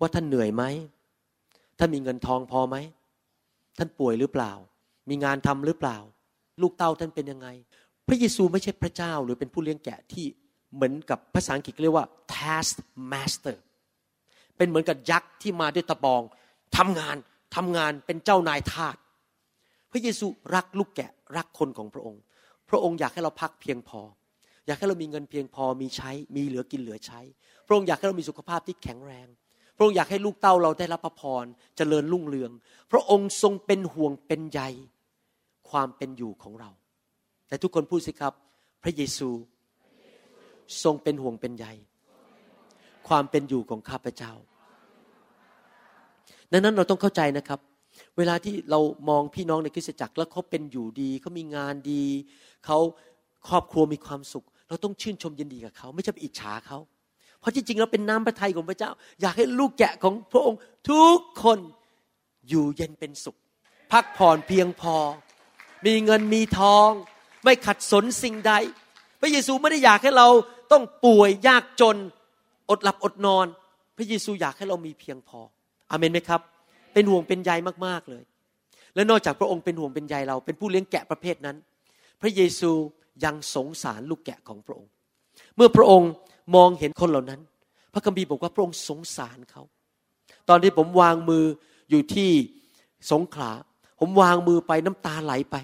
[0.00, 0.64] ว่าท่านเหนื่อยไหม
[1.78, 2.76] ท่านมีเงินทองพอไหม
[3.78, 4.52] ท่านป่วยหรือเปล่า
[5.08, 5.96] มีงานทำหรือเปล่า
[6.62, 7.48] ลูกเต้าท่านเป็นยังไง
[8.08, 10.26] พระเยซูไม่ใช่พระเจ้าหรือเป็นผู้เลี้ยงแกะที่
[10.74, 12.74] เหมือนกับภาษาอังกฤษเรียกว่า task
[13.12, 13.56] master
[14.56, 16.22] เป็นเหมือนกับยักษ์ที่มาด้วยตะบอง
[16.76, 17.16] ทำงาน
[17.56, 18.96] ทำงานเป็นเจ้านายทาส
[19.90, 22.20] พระเยซูรักลูกแกะรักคนของพระองค์
[22.68, 24.00] พระองค์อยากให้เราพักเพียงพอ
[24.66, 27.20] อยากให้เรามีเงินเพียงพอมีใช้ มีเหลือกินเหลือใช้
[27.66, 29.26] พระองค์อยากให้เรามีสุขภาพที่แข็งแรง
[29.76, 31.44] พระองค์อยากให้ลูกเต้าเราได้รับพระพร
[31.76, 32.50] เจริญรุ่งเรือง
[32.92, 34.60] พระองค์ทรงเป็นห่วงเป็นใย
[35.70, 36.70] ความเป็นอยู่ของเรา
[37.48, 38.32] แต่ทุกคนพูดสิครับ
[38.82, 39.28] พระเยซู
[40.82, 41.66] ทรงเป็นห่วงเป็นใย
[43.08, 44.32] ความเป็นอยู่ของข้าพเจ้า
[46.52, 47.60] ดังนั้นเราต้องเข้าใจนะครับ
[48.16, 52.04] เวลาที่เรามองพี่น้องในคริสตจักรแล้วเขาเป็นอยู่ดีเขามีงานดี
[52.66, 52.78] เขา
[53.48, 56.78] ครอบครัวมีความสุข เราต้องชื่นชมยินดีกับเขาไม่ใช่ไปอิจฉาเขา
[57.40, 58.90] เพราะจริงๆเราเป็นน้ำพระทัยของพระเจ้า
[59.20, 60.58] อยากให้ลูกแกะของพระองค์
[60.90, 61.58] ทุกคน
[62.48, 63.36] อยู่เย็นเป็นสุข
[63.92, 64.96] พักผ่อนเพียงพอ
[65.86, 66.88] มีเงินมีทอง
[67.44, 68.52] ไม่ขัดสนสิ่งใด
[69.20, 70.28] พระเยซูไม่ได้อยากให้เรา
[70.72, 71.96] ต้องป่วยยากจน
[72.70, 73.46] อดหลับอดนอน
[73.96, 75.40] พระเยซูอยากให้เรามีเพียงพอ
[75.90, 76.40] อเมนไหมครับ
[76.92, 77.50] เป็นห่วงเป็นใย
[77.86, 78.24] มากๆเลย
[78.94, 81.56] และนอกจากพระองค์เป็นห่วงเป็นใยเรา เป็นผู้เลี้ยงแกะประเภทนั้น
[82.20, 82.70] พระเยซู
[83.24, 84.90] ยังสงสารลูกแกะของพระองค์
[85.56, 86.10] เมื่อพระองค์
[86.56, 87.40] มองเห็นคนเหล่านั้น
[87.92, 89.62] พระคัมภีร์บอกว่าพระองค์สงสารเขา
[90.48, 91.44] ตอนที่ผมวางมือ
[91.90, 92.30] อยู่ที่
[93.12, 93.52] สงขลา
[94.00, 95.56] ผมวางมือไปน้ำตาไหลไป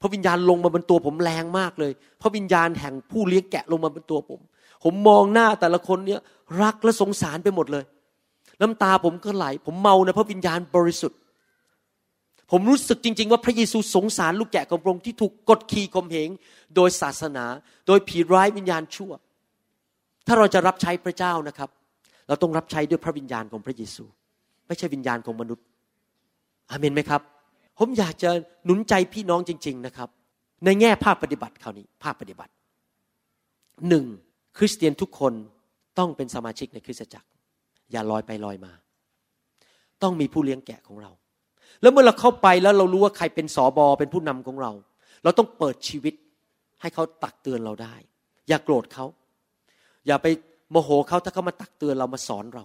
[0.00, 4.40] พระวิญญาณลงมาบนตัวผมแรงมากเลย พระวิญญาณแห่งผู้เลี้ยงแกะลงมาบนตัวผม
[4.84, 6.20] ผมมองหน้าแต่ละคนเนี่ย
[6.62, 7.84] รักและสงสารไปหมดเลย
[8.60, 11.18] น้ำตาผมก็ไหล ผมเมาในพระวิญญาณบริสุทธิ์
[12.50, 16.30] ผมรู้สึกจริง ๆ ว่าพระเยซูสงสารลูกแกะของพระองค์ที่ถูกกดขี่ข่มเหง
[16.76, 17.44] โดยศาสนา
[17.86, 19.12] โดยผีร้ายวิญญาณชั่ว
[20.26, 21.70] ถ้าเราจะรับใช้พระเจ้านะครับ
[22.28, 24.04] เราต้องรับใช้ด้วยพระวิญญาณของพระเยซู
[24.66, 25.64] ไม่ใช่วิญญาณของมนุษย์
[26.70, 27.22] อาเมนไหมครับ
[27.78, 28.30] ผมอยากจะ
[28.64, 30.08] หนุนใจพี่น้องจริง ๆนะครับ
[30.64, 32.52] ในแง่ภาคปฏิบัติคราวนี้ ภาคปฏิบัติ
[33.88, 34.04] หนึ่ง
[34.58, 35.32] คริสเตียนทุกคน
[35.98, 37.28] ต้องเป็นสมาชิกในคริสตจักร
[37.92, 38.72] อย่าลอยไปลอยมา
[40.02, 41.10] ต้องมีผู้เลี้ยงแกะของเรา
[41.82, 44.72] แล้วเมื่อเราเข้าไปแล้วเรารู้ว่าใครเป็นสอบอเป็นผู้นำของเรา
[45.24, 46.14] เราต้องเปิดชีวิต
[46.80, 47.94] ให้เขาตักเตือนเราได้
[48.48, 49.04] อย่าโกรธเขา
[50.06, 50.26] อย่าไป
[50.70, 52.64] โมโหเขาถ้าเขามาตักเตือนเรามาสอนเรา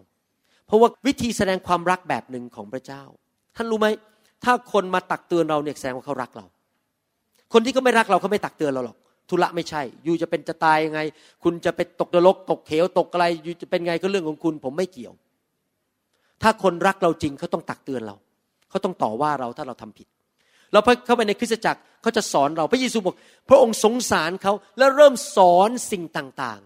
[0.66, 3.04] เพราะว่าวิธีแสดงความรักแบบหนึ่งของพระเจ้า
[3.56, 3.88] ท่านรู้ไหม
[4.44, 6.46] ถ้าคนมาตักเตือนเราเนี่ยแสดงว่าเขารักเรา
[7.54, 8.98] คนที่เขาไม่รักเราเขาไม่ตักเตือนเราหรอก
[9.30, 11.00] ทุละไม่ใช่ อยู่จะเป็นจะตายยังไง
[11.44, 15.14] คุณจะไปตกนรกตกเขวตกอะไรอยู่จะเป็นไงก็เรื่องของคุณ ผมไม่เกี่ยว
[16.42, 18.16] ถ้าคนรักเราจริงเขาต้องตักเตือนเรา
[18.70, 20.08] เขาต้องต่อว่าเราถ้าเราทำผิด
[20.74, 23.16] เราเข้าไปในคริสตจักรเขาจะสอนเราพระเยซูบอก
[23.50, 26.62] พระองค์สงสารเขาแล้วเริ่มสอนสิ่งต่าง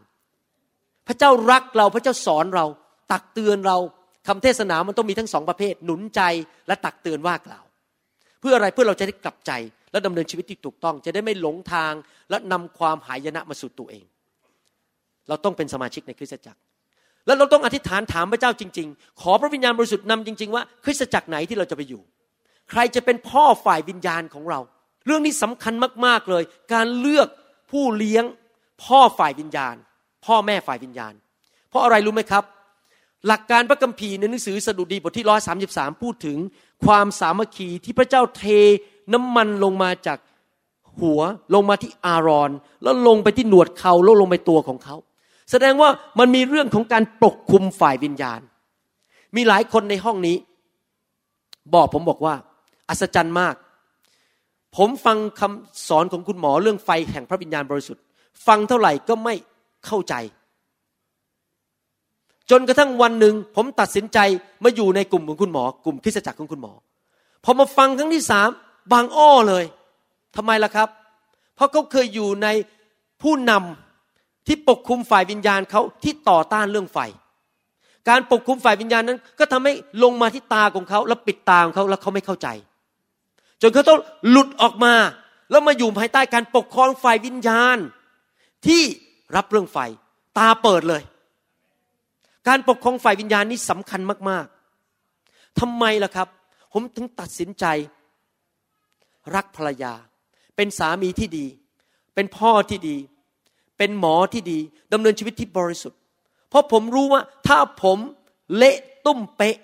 [0.51, 2.65] ๆ พระเจ้ารักเราพระเจ้าสอนเรา
[3.11, 3.77] ตักเตือนเรา
[4.27, 6.21] คำเทศนามันต้องมีทั้งสองประเภท หนุนใจ
[6.67, 7.65] และตักเตือนว่ากล่าว
[8.39, 9.51] เพื่ออะไรเพื่อเราจะได้กลับใจ
[9.91, 11.93] และดำเนินชีวิตที่ถูกต้อง จะได้ไม่หลงทาง
[12.29, 14.05] และนำความหายนะมาสู่ตัวเอง
[15.27, 16.59] เราต้องเป็นสมาชิกในคริสตจักร
[17.25, 22.01] แล้วเราต้องอธิษฐานถามพระเจ้าจริง ๆ ขอพระวิญญาณบริสุทธิ์นำจริง ๆ ว่าคริสตจักรไหนที่เราจะไปอยู่
[22.69, 24.59] ใครจะเป็นพ่อฝ่ายวิญญาณของเรา
[25.05, 25.73] เรื่องนี้สำคัญ
[26.05, 27.27] มากๆเลย การเลือก
[27.71, 28.23] ผู้เลี้ยง
[28.83, 29.75] พ่อฝ่ายวิญญาณ
[30.25, 31.13] พ่อแม่ฝ่ายวิญญาณ
[31.69, 32.43] เพราะอะไรรู้ไหมครับ
[33.27, 36.37] หลักการพระคัมภีร์ในหนังสือสดุดีบทที่ร้อยสาพูดถึง
[36.85, 38.43] ความสามัคคีที่พระเจ้าเท
[39.13, 40.19] น้ำมันลงมาจาก
[40.99, 41.21] หัว
[41.53, 42.51] ลงมาที่อารอน
[42.83, 44.95] แล้วลงไปที่หนวดเขาแล้วลงไปตัวของเขา
[45.51, 48.41] แสดงว่ามันมีเรื่องของการปกคุมฝ่ายวิญญาณ
[49.35, 50.37] มีหลายคนในห้องนี้
[51.73, 52.35] บอกผมบอกว่า
[52.89, 53.55] อัศจรรย์มาก
[54.75, 58.03] ผมฟังคำสอนของคุณหมอเรื่องไฟแห่งพระวิญญาณบริสุทธิ์
[58.47, 59.35] ฟังเท่าไหร่ก็ไม่
[59.85, 60.13] เข้าใจ
[62.51, 64.19] จนกระทั่งวันหนึ่งผมตัดสินใจ
[64.63, 66.73] มาอยู่ในกลุ่มของคุณหมอ กลุ่มคริสตจักรของคุณหมอ
[67.43, 68.49] พอมาฟังครั้งที่สาม
[68.93, 69.65] บางอ้อเลย
[70.35, 70.89] ทำไมล่ะครับ
[71.55, 72.47] เพราะเขาเคยอยู่ใน
[73.21, 76.99] ผู้นำที่ปกคุมฝ่ายวิญญาณเขาที่ต่อต้านเรื่องไฟ
[78.09, 79.73] การปกคุมฝ่ายวิญญาณนั้น ก็ทำให้
[80.03, 82.47] ลงมาที่ตาของเขาแล้วปิดตาของเขาแล้วเขาไม่เข้าใจ
[83.61, 84.93] จนเขาต้องหลุดออกมา
[85.51, 87.77] แล้วมาอยู่ภายใต้การปกครองฝ่ายวิญญาณ
[88.67, 88.81] ที่
[89.35, 89.77] รับเรื่องไฟ
[90.37, 91.01] ตาเปิดเลย
[92.47, 96.27] การปกครองฝ่ายวิญญาณนี้สำคัญมากๆทำไมล่ะครับ
[96.73, 97.65] ผมถึงตัดสินใจ
[99.35, 99.93] รักภรรยา
[100.55, 101.45] เป็นสามีที่ดี
[102.15, 102.97] เป็นพ่อที่ดี
[103.77, 104.59] เป็นหมอที่ดี
[104.93, 105.99] ดำเนินชีวิตที่บริสุทธิ์
[106.49, 107.99] เพราะผมรู้ว่าถ้าผม
[108.55, 109.57] เละตุ้มเป๊ะ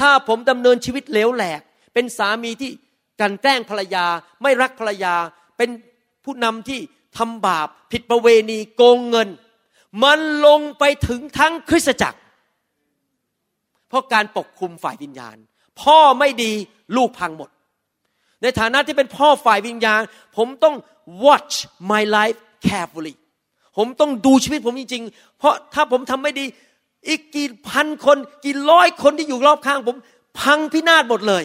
[0.00, 1.60] ถ้าผมดำเนินชีวิตเหลวแหลก
[1.94, 2.70] เป็นสามีที่
[3.20, 4.06] กันแกล้งภรรยา
[4.42, 5.14] ไม่รักภรรยา
[5.56, 5.70] เป็น
[6.24, 6.80] ผู้นำที่
[7.18, 9.28] ทำบาป ผิดประเวณีโกงเงิน
[10.04, 12.18] มันลงไปถึงทั้งคริสตจักร
[13.88, 15.36] เพราะการปกคุมฝ่ายวิญญาณ
[15.82, 16.52] พ่อไม่ดี
[16.96, 17.50] ลูกพังหมด
[18.42, 20.00] ในฐานะที่เป็นพ่อฝ่ายวิญญาณ
[20.36, 20.74] ผมต้อง
[21.24, 21.54] watch
[21.90, 22.38] my life
[22.68, 23.14] carefully
[23.76, 26.44] ผมต้องดูชีวิตผมจริงๆ เพราะถ้าผมทำไม่ดี
[27.08, 29.96] อีกกี่พันคนกี่ร้อยคนที่อยู่รอบข้างผม
[30.40, 31.44] พังพินาศหมดเลย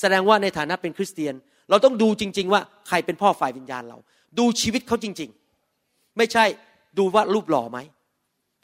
[0.00, 1.34] แสดงว่าในฐานะเป็นคริสเตียน
[1.70, 3.98] เราต้องดูจริง ๆ ว่าใครเป็นพ่อฝ่ายวิญญาณเรา
[4.38, 5.30] ดูชีวิตเขาจริง
[5.74, 6.44] ๆ ไม่ใช่
[6.98, 7.78] ดูว่ารูปหล่อไหม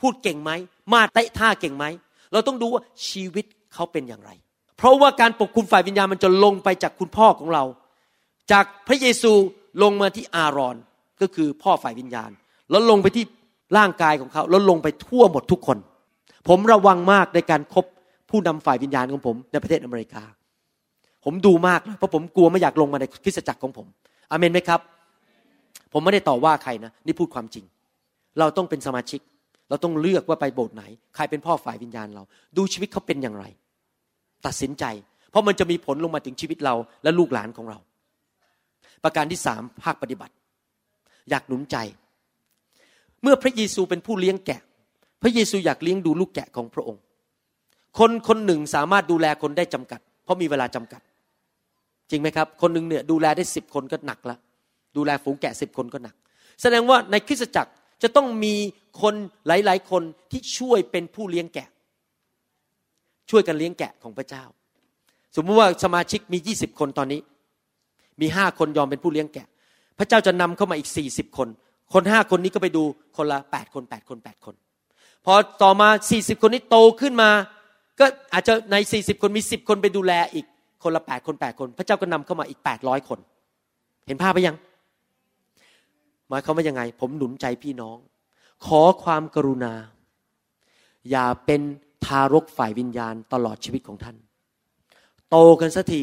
[0.00, 0.50] พูดเก่งไหม
[0.92, 1.84] มาเตะท่าเก่งไหม
[2.32, 4.30] เราต้องดูว่าชีวิตเขาเป็นอย่างไร
[4.76, 7.64] เพราะว่าการปกคุมฝ่ายวิญญาณมันจะลงไปจากคุณพ่อของเรา
[8.52, 9.32] จากพระเยซู
[9.82, 10.76] ลงมาที่อารอน
[11.20, 12.30] ก็คือพ่อฝ่ายวิญญาณ
[12.70, 13.24] แล้วลงไปที่
[13.78, 15.78] ร่างกายของเขา แล้วลงไปทั่วหมดทุกคน
[16.48, 17.84] ผมระวังมากในการครบ
[18.30, 20.22] ผู้นำฝ่ายวิญญาณของผมในประเทศอเมริกา
[21.24, 23.86] ผมดูมากเพราะผมกลัวไม่อยากลงมาในคริสตจักรของผม
[24.30, 24.80] อเมนไหมครับ
[25.92, 27.64] ผมไม่ได้ต่อว่าใครนะ นี่พูดความจริง
[28.38, 29.20] เราต้องเป็นสมาชิก
[29.68, 32.22] เราต้องเลือกว่าไปโบสถ์ไหน ใครเป็นพ่อฝ่ายวิญญาณเรา
[32.56, 33.44] ดูชีวิตเขาเป็นอย่างไร
[34.46, 34.84] ตัดสินใจ
[35.30, 37.78] เพราะมันจะมีผลลงมาถึงชีวิตเราและลูกหลานของเรา
[39.04, 40.34] ประการที่สามภาคปฏิบัติ
[41.30, 41.76] อยากหนุนใจ
[43.22, 44.60] เมื่อพระเยซูเป็นผู้เลี้ยงแกะ
[45.22, 47.02] พระเยซูอยากเลี้ยงดูลูกแกะของพระองค์
[47.98, 51.00] คนคนหนึ่งสามารถดูแลคนได้จำกัด เพราะมีเวลาจำกัด
[52.10, 54.36] จริงไหมครับ คนหนึ่งเนี่ยดูแลได้สิบคนก็หนักละ
[54.96, 56.14] ดูแลฝูงแกะสิบคนก็หนัก
[56.62, 57.72] แสดงว่าในคริสตจักร
[58.02, 58.54] จะต้องมี
[59.02, 59.14] คน
[59.46, 61.68] หลาย ๆ คนที่ช่วยเป็นผู้เลี้ยงแกะ
[63.30, 64.44] ช่วยกันเลี้ยงแกะของพระเจ้า
[65.36, 67.20] สมมุติว่าสมาชิกมียี่สิบคนตอนนี้
[68.20, 69.46] มีห้าคนยอมเป็นผู้เลี้ยงแกะ
[69.98, 71.48] พระเจ้าจะนำเข้ามาอีกสี่สิบคน
[71.92, 72.84] คนห้าคนนี้ก็ไปดู
[73.16, 74.54] คนละแปดคนแปดคนแปดคน
[75.24, 77.30] พอต่อมาสี่สิบคนนี้โตขึ้นมา
[78.00, 80.46] ก็อาจจะในสี่สิบคนมีสิบคนไปดูแลอีก
[80.82, 83.18] คนละแปดคนแปดคน พระเจ้าก็นำเข้ามาอีกแปดร้อยคน
[84.06, 84.56] เห็นภาพไปยัง
[86.28, 87.98] หมายความว่ายังไง ผมหนุนใจพี่น้อง
[88.66, 89.74] ขอความกรุณา
[91.10, 91.60] อย่าเป็น
[92.04, 94.16] ทารกฝ่ายวิญญาณตลอดชีวิตของท่าน
[95.30, 96.02] โตกันสักที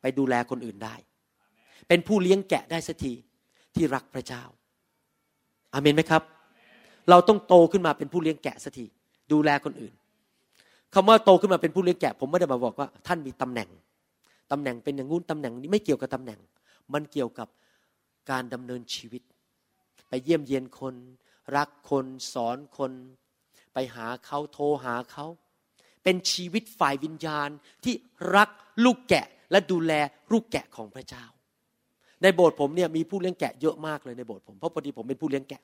[0.00, 0.94] ไปดูแลคนอื่นได้
[1.88, 3.12] เป็นผู้เลี้ยงแกะได้สักที
[3.74, 4.42] ที่รักพระเจ้า
[5.72, 6.22] อาเมนไหมครับ
[7.10, 8.84] เราต้องโตขึ้นมาเป็นผู้เลี้ยงแกะสักที
[9.32, 9.94] ดูแลคนอื่น
[10.94, 13.68] คำว่าโตขึ้นมาเป็นผู้เลี้ยงแกะ ผมไม่ได้มาบอกว่า ท่านมีตำแหน่ง
[14.50, 16.38] ตำแหน่งเป็นอย่างงู้นตำแหน่งนี้ไม่เกี่ยวกับตำแหน่ง
[16.94, 17.48] มันเกี่ยวกับ
[18.30, 19.22] การดำเนินชีวิต
[20.08, 20.94] ไปเยี่ยมเยียนคน
[21.56, 22.92] รักคนสอนคน
[23.74, 25.26] ไปหาเขาโทรหาเขา
[26.04, 27.48] เป็นชีวิตฝ่ายวิญญาณ
[27.84, 27.94] ที่
[28.36, 28.48] รัก
[28.84, 29.92] ลูกแกะและดูแล
[30.32, 31.24] ลูกแกะของพระเจ้า
[32.22, 35.62] ในโบสถ์ผมเนี่ยมีผู้เลี้ยงแกะเยอะมากเลยในโบสถ์ผมเพราะพอดีผมเป็นผู้เลี้ยงแกะ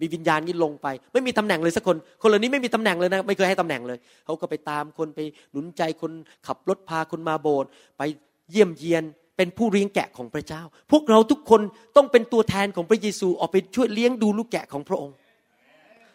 [0.00, 5.20] มีวิญญาณนี้ลงไป ไม่มีตำแหน่งเลยสักคน คนเหล่านี้ไม่มีตำแหน่งเลยนะไม่เคยให้ตำแหน่งเลยเขาก็ไปตามคนไป
[5.52, 6.12] หนุนใจคน
[6.46, 8.02] ขับรถพาคนมาโบสถ์ไป
[8.50, 9.04] เยี่ยมเยียน
[9.38, 11.60] เป็นผู้เลี้ยงแกะของพระเจ้า พวกเราทุกคน
[11.96, 15.16] ต้องเป็นตัวแทนของพระเยซูออกไปช่วยเลี้ยงดูลูกแกะของพระองค์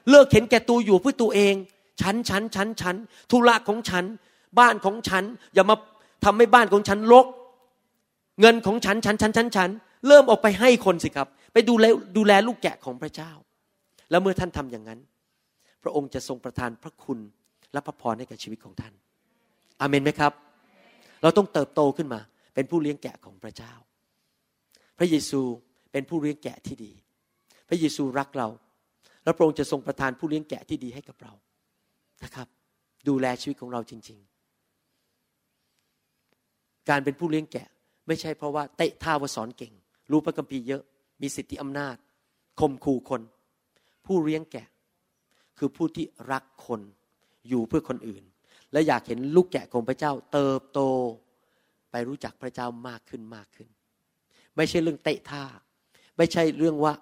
[0.09, 1.53] เลิกเห็นแก่ตัวอยู่เพื่อตัวเอง
[2.01, 2.95] ฉันฉันฉันฉัน
[3.31, 4.05] ธุระของฉัน
[4.59, 5.75] บ้านของฉัน อย่ามา
[6.25, 7.25] ทำให้บ้านของฉันรก
[8.41, 9.69] เงินของฉันฉันฉันฉันฉัน
[10.07, 11.85] เริ่มออกไปให้คนสิครับ ไปดูแล
[12.17, 13.31] ดูแลลูกแกะของพระเจ้า
[14.09, 14.99] แล้วเมื่อท่านทำอย่างนั้น
[15.83, 17.19] พระองค์จะทรงประทานพระคุณ
[17.73, 18.93] และพระพรให้กับชีวิตของท่าน
[19.81, 20.31] อาเมนไหมครับ
[21.21, 22.19] เราต้องเติบโตขึ้นมา
[22.53, 23.73] เป็นผู้เลี้ยงแกะของพระเจ้า
[24.97, 25.41] พระเยซู
[25.91, 26.91] เป็นผู้เลี้ยงแกะที่ดี
[27.69, 28.47] พระเยซูรักเรา
[29.23, 31.33] แล้วพระองค์จะทรงประทานผู้เลี้ยงแกะที่ดีให้กับเรา
[32.23, 32.47] นะครับ
[33.07, 34.19] ดูแลชีวิตของเราจริง
[35.93, 37.67] ๆ การเป็นผู้เลี้ยงแกะ
[38.07, 39.73] ไม่ใช่เพราะว่าเตะท่าวสอนเก่ง
[40.11, 40.83] รู้พระคัมภีร์เยอะ
[41.21, 41.95] มีสิทธิอำนาจ
[42.59, 43.21] ข่มขู่คน
[44.05, 44.67] ผู้เลี้ยงแกะ
[45.57, 46.81] คือผู้ที่รักคน
[47.49, 48.23] อยู่เพื่อคนอื่น
[48.71, 50.79] และอยากเห็นลูกแกะของพระเจ้า เติบโต
[51.93, 53.67] ไปรู้จักพระเจ้ามากขึ้นมากขึ้น
[54.55, 55.43] ไม่ใช่เรื่องเตะท่า
[56.17, 56.93] ไม่ใช่เรื่องว่า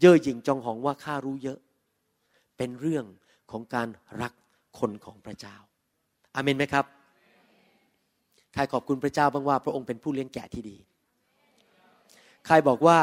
[0.00, 1.58] เย่อหยิ่งจองหองว่าข้ารู้เยอะ
[2.56, 3.04] เป็นเรื่อง
[3.50, 3.88] ของการ
[4.22, 4.32] รัก
[4.78, 5.56] คนของพระเจ้า
[6.34, 6.84] อาเมนไหมครับ
[8.54, 10.76] ใครขอบคุณพระเจ้าบ้างว่า พระองค์เป็นผู้เลี้ยงแกะที่ดี
[12.46, 12.98] ใครบอกว่า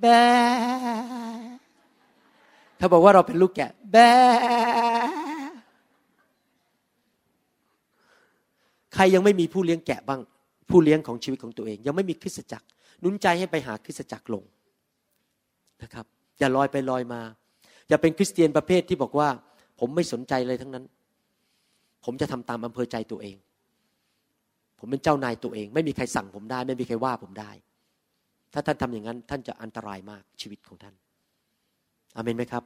[0.00, 0.06] แบ
[2.78, 3.96] ถ้าบอกว่าเราเป็นลูกแกะ แบ
[8.94, 10.20] ใครยังไม่มีผู้เลี้ยงแกะบ้าง
[10.70, 12.66] ผู้เลี้ยงของชีวิตของตัวเอง ยังไม่มีคริสตจักร
[13.04, 14.44] นุนใจให้ไปหาคริสตจักรลง
[15.82, 16.06] นะครับ
[16.38, 17.20] อย่าลอยไปลอยมา
[17.88, 19.28] อย่าเป็นคริสเตียนประเภทที่บอกว่า
[19.78, 20.84] ผมไม่สนใจเลยทั้งนั้น
[22.04, 23.36] ผมจะทำตามอำเภอใจตัวเอง
[24.78, 27.50] ผมเป็นเจ้านายตัวเอง ไม่มีใครสั่งผมได้ ไม่มีใครว่าผมได้
[28.52, 30.94] ถ้าท่านทำอย่างนั้น ท่านจะอันตรายมากชีวิตของท่าน
[32.16, 32.64] อเมนไหมครับ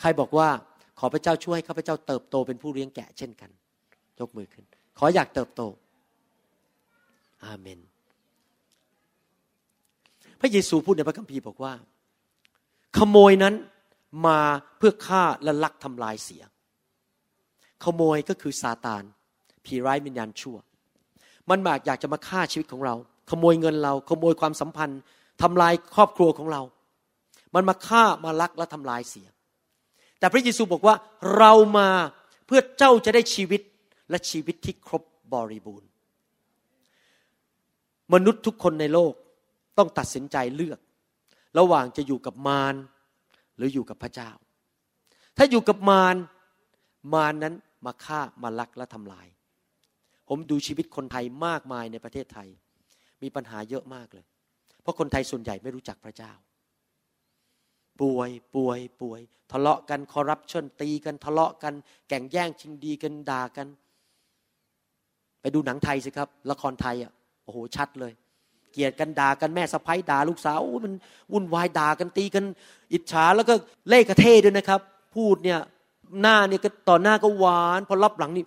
[0.00, 0.48] ใครบอกว่า
[0.98, 3.50] ขอพระเจ้าช่วยข้าพเจ้าเติบโตเป็นผู้เลี้ยงแกะเช่นกัน
[4.20, 4.64] ยกมือขึ้น
[4.98, 5.62] ขออยากเติบโต
[7.44, 7.80] อาเมน
[10.40, 11.72] พระเยซูพูดในพระคัมภีร์บอกว่า
[12.98, 13.54] ขโมยนั้น
[14.26, 14.40] มา
[14.78, 16.42] เพื่อฆ่าและลักทำลายเสีย
[17.84, 19.02] ขโมยก็คือซาตาน
[19.64, 20.56] ผีร้ายวิญญาณชั่ว
[21.50, 22.94] มันมาอยากจะมาฆ่าชีวิตของเรา
[23.30, 25.00] ขโมยเงินเรา ขโมยความสัมพันธ์
[25.42, 26.62] ทำลายครอบครัวของเรา
[27.54, 29.26] มันมาฆ่ามาลักและทำลายเสีย
[30.18, 30.94] แต่พระเยซูบอกว่า
[31.36, 31.88] เรามา
[32.46, 33.60] เพื่อเจ้าจะได้ชีวิต
[34.10, 35.02] และชีวิตที่ครบ
[35.32, 35.88] บริบูรณ์
[38.14, 39.14] มนุษย์ทุกคนในโลก
[39.78, 40.80] ต้องตัดสินใจเลือก
[41.58, 42.74] ระหว่างจะอยู่กับมาร
[43.56, 44.30] หรืออยู่กับพระเจ้า
[45.36, 46.16] ถ้าอยู่กับมาร
[47.14, 47.54] มารนั้น
[47.86, 49.26] มาฆ่ามาลักและทำลาย
[50.28, 52.48] ผมดูชีวิตคนไทยมากมายในประเทศไทย
[53.22, 54.26] มีปัญหาเยอะมากเลย
[54.82, 56.32] เพราะคนไทยส่วนใหญ่ไม่รู้จักพระเจ้า
[58.00, 59.20] ป่วยป่วยป่วย
[59.52, 61.74] ทะเลาะกันคอร์รัปชันตีกันทะเลาะกัน
[62.08, 63.68] แก่งแย่งชิงดีกันด่ากัน
[65.40, 67.12] ไปดูหนังไทยสิครับ ละครไทยอะ
[67.44, 68.12] โอ้โหชัดเลย
[68.72, 70.92] เกลียดกันด่ากันแม่สะพ้ยด่าลูกสาวมัน
[71.32, 72.44] วุ่นวายด่ากันตีกัน
[72.92, 73.54] อิจฉาแล้วก็
[73.88, 74.80] เล่กระเทด้วยนะครับ
[75.14, 75.58] พูดเนี่ย
[76.20, 78.44] หน้าเนี่ยก็ต่อหน้าก็หวานพอรับหลังนี่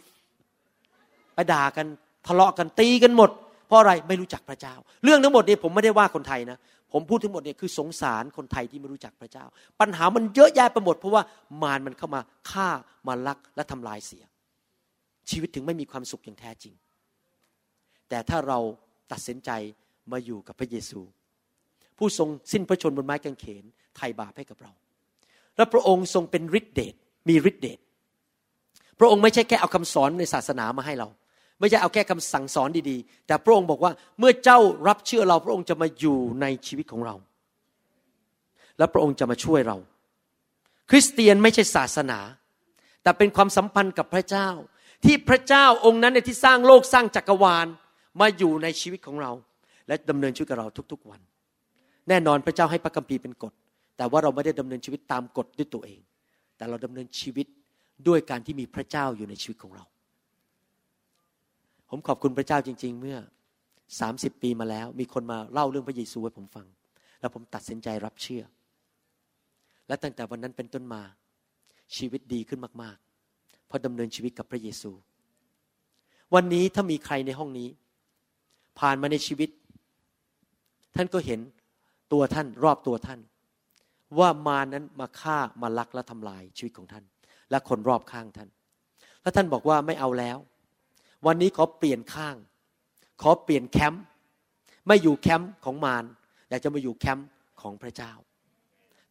[1.34, 1.86] ไปด่ากัน
[2.28, 3.30] ทะเลาะกันตีกันหมด
[3.68, 6.58] เพราะอะไรไม่รู้จักพระเจ้า เรื่องทั้งหมดเนี่ยผมไม่ได้ว่าคนไทยนะ
[6.94, 9.46] ผมพูดทั้งหมดเนี่ยคือสงสารคนไทยที่ไม่รู้จักพระเจ้า
[9.80, 11.22] ปัญหามันเยอะแยะไปหมดเพราะว่า
[11.62, 12.22] มารมันเข้ามา
[12.52, 12.68] ฆ่า
[13.08, 14.24] มาลักและทำลายเสีย
[15.30, 16.74] ชีวิตถึงไม่มีความสุขอย่างแท้จริง
[18.10, 18.60] แต่ถ้าเรา
[19.12, 19.50] ตัดสินใจ
[20.12, 21.00] มาอยู่กับพระเยซู
[21.98, 23.64] ผู้ทรงสิ้นพระชนบนไม้กางเขน
[23.96, 24.72] ไถ่บาปให้กับเรา
[25.58, 26.94] และพระองค์ทรงเป็นฤทธิเดช
[27.30, 27.80] มีฤทธิเดช
[29.00, 31.08] พระองค์ไม่ใช่แค่เอาคำสอนในศาสนามาให้เรา
[31.60, 37.16] ไม่ใช่เอาแค่คำสั่งสอนดีๆ แต่พระองค์บอกว่าเมื่อเจ้ารับเชื่อเราพระองค์จะมาอยู่ในชีวิตของเรา
[38.78, 39.78] และพระองค์จะมาช่วยเรา
[40.90, 42.20] คริสเตียนไม่ใช่ศาสนา
[43.04, 44.50] แต่เป็นความสัมพันธ์กับพระเจ้า
[45.06, 47.68] ที่พระเจ้าองค์นั้นในที่สร้างโลกสร้างจักรวาล
[48.20, 49.32] มาอยู่ในชีวิตของเรา
[49.88, 51.22] และดำเนินชีวิตกับเราทุกๆวัน
[52.10, 53.54] แน่นอนพระเจ้าให้พระคัมภีร์เป็นกฎ
[53.98, 56.00] แต่ว่าเราไม่ได้ดำเนินชีวิตตามกฎด้วยตัวเอง
[56.58, 57.48] แต่เราดำเนินชีวิต
[58.08, 59.84] ด้วยการที่มีพระเจ้าอยู่ในชีวิตของเรา
[61.90, 63.18] ผมขอบคุณพระเจ้าจริง ๆ เมื่อ
[64.00, 66.68] สามสิบปีมาแล้ว มีคนมาเล่าเรื่องพระเยซูให้ผมฟัง
[67.20, 68.44] แล้วผมตัดสินใจรับเชื่อ
[69.88, 71.02] และตั้งแต่วันนั้นเป็นต้นมา
[71.98, 73.09] ชีวิตดีขึ้นมากๆ
[73.70, 74.92] พราะดำเนินชีวิตกับพระเยซู
[76.36, 77.70] วันนี้ถ้ามีใครในห้องนี้
[78.80, 79.50] ผ่านมาในชีวิต
[80.96, 81.40] ท่านก็เห็น
[82.14, 83.20] ตัวท่านรอบตัวท่าน
[84.20, 87.04] ว่ามารนั้นมาฆ่ามาลักและทำลายชีวิตของท่าน
[87.50, 88.50] และคนรอบข้างท่าน
[89.22, 90.38] แล้วท่านบอกว่าไม่เอาแล้ว
[91.28, 92.36] วันนี้ขอเปลี่ยนข้าง
[93.22, 94.04] ขอเปลี่ยนแคมป์
[94.88, 96.04] ไม่อยู่แคมป์ของมาร
[96.50, 97.28] อยากจะมาอยู่แคมป์
[97.62, 98.12] ของพระเจ้า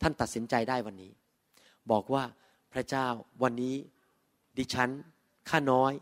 [0.03, 1.11] ท่านตัดสินใจได้วันนี้
[1.91, 2.25] บอกว่า
[2.73, 3.07] พระเจ้า
[3.43, 3.75] วันนี้
[4.59, 4.91] ดิฉัน
[5.49, 5.93] ข้าน้อย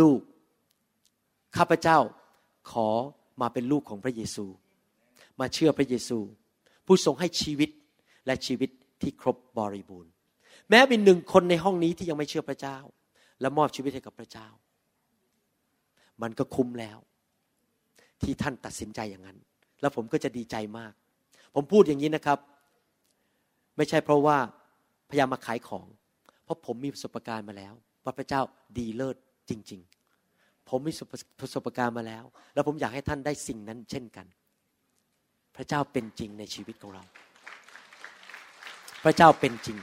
[0.00, 0.20] ลูก
[1.56, 1.98] ข้าพเจ้า
[2.70, 2.88] ขอ
[3.40, 4.46] มาเป็นลูกของพระเยซู
[5.40, 6.18] มาเชื่อพระเยซู
[6.86, 7.70] ผู้ทรงให้ชีวิต
[8.26, 8.70] และชีวิต
[9.00, 10.12] ที่ครบบริบูรณ์
[10.70, 12.78] แม้เป็นหนึ่งคนในห้องนี้ที่ยังไม่เชื่อพระเจ้า
[13.40, 14.48] และมอบชีวิตให้กับพระเจ้า
[16.22, 16.98] มันก็คุ้มแล้ว
[18.22, 19.38] ที่ท่านตัดสินใจอย่างนั้น
[19.80, 20.92] แล้วผมก็จะดีใจมาก
[21.54, 22.38] ผมพูดอย่างนี้นะครับ
[23.76, 24.38] ไม่ใช่เพราะว่า
[25.08, 25.86] พยายามมาขายของ
[26.50, 27.74] ราะผมมีประสบการณ์มาแล้ว
[28.04, 28.40] ว่าพระเจ้า
[28.78, 29.16] ดีเลิศ
[29.50, 29.80] จริง
[30.24, 30.92] ๆ ผมมี
[31.40, 32.24] ประสบการณ์มาแล้ว
[32.54, 34.26] แล้วผมอยากให้ท่านได้สิ่งนั้นเช่นกัน
[35.56, 37.02] พระเจ้าเป็นจริงในชีวิตของเรา
[39.04, 39.78] พระเจ้าเป็นจริง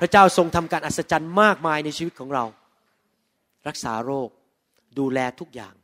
[0.00, 2.44] พระเจ้าทรงทำการอัศจรรย์มากมายในชีวิตของเรา
[3.68, 4.28] รักษาโรค
[4.98, 5.74] ดูแลทุกอย่าง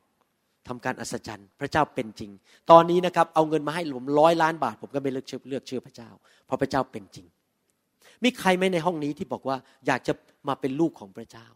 [0.68, 2.30] ทำการอัศจรรย์พระเจ้าเป็นจริง
[2.70, 6.10] ตอนนี้นะครับเอาเงินมาให้ผมร้อยล้านบาท ผมก็ไม่เลือกเชื่อเลือกเชื่อพระเจ้า
[6.46, 7.26] เพราะพระเจ้าเป็นจริง
[8.24, 9.56] มีใครไหมในห้องนี้ที่บอกว่า
[9.86, 10.12] อยากจะ
[10.48, 11.46] มาเป็นลูกของพระเจ้า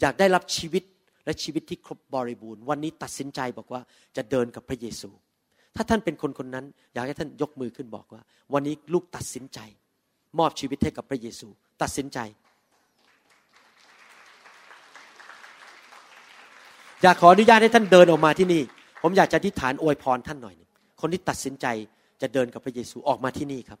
[0.00, 0.82] อยากได้รับชีวิต
[1.24, 3.80] และชีวิตที่ครบบริบูรณ์วันนี้ตัดสินใจบอกว่า
[4.16, 5.10] จะเดินกับพระเยซู
[5.76, 9.58] ถ้าท่านเป็นคนคนนั้น อยากให้ท่านยกมือขึ้นบอกว่า วันนี้ลูกตัดสินใจ
[10.38, 11.48] มอบชีวิตให้กับพระเยซู
[11.82, 12.18] ตัดสินใจ
[17.02, 18.62] อยากขออนุญาตให้ท่านเดินออกมาที่นี่
[19.02, 20.68] ผมอยากจะอธิษฐานอวยพรท่านหน่อยนึง
[21.00, 21.66] คนที่ตัดสินใจ
[22.22, 23.80] จะเดินกับพระเยซูออกมาที่นี่ครับ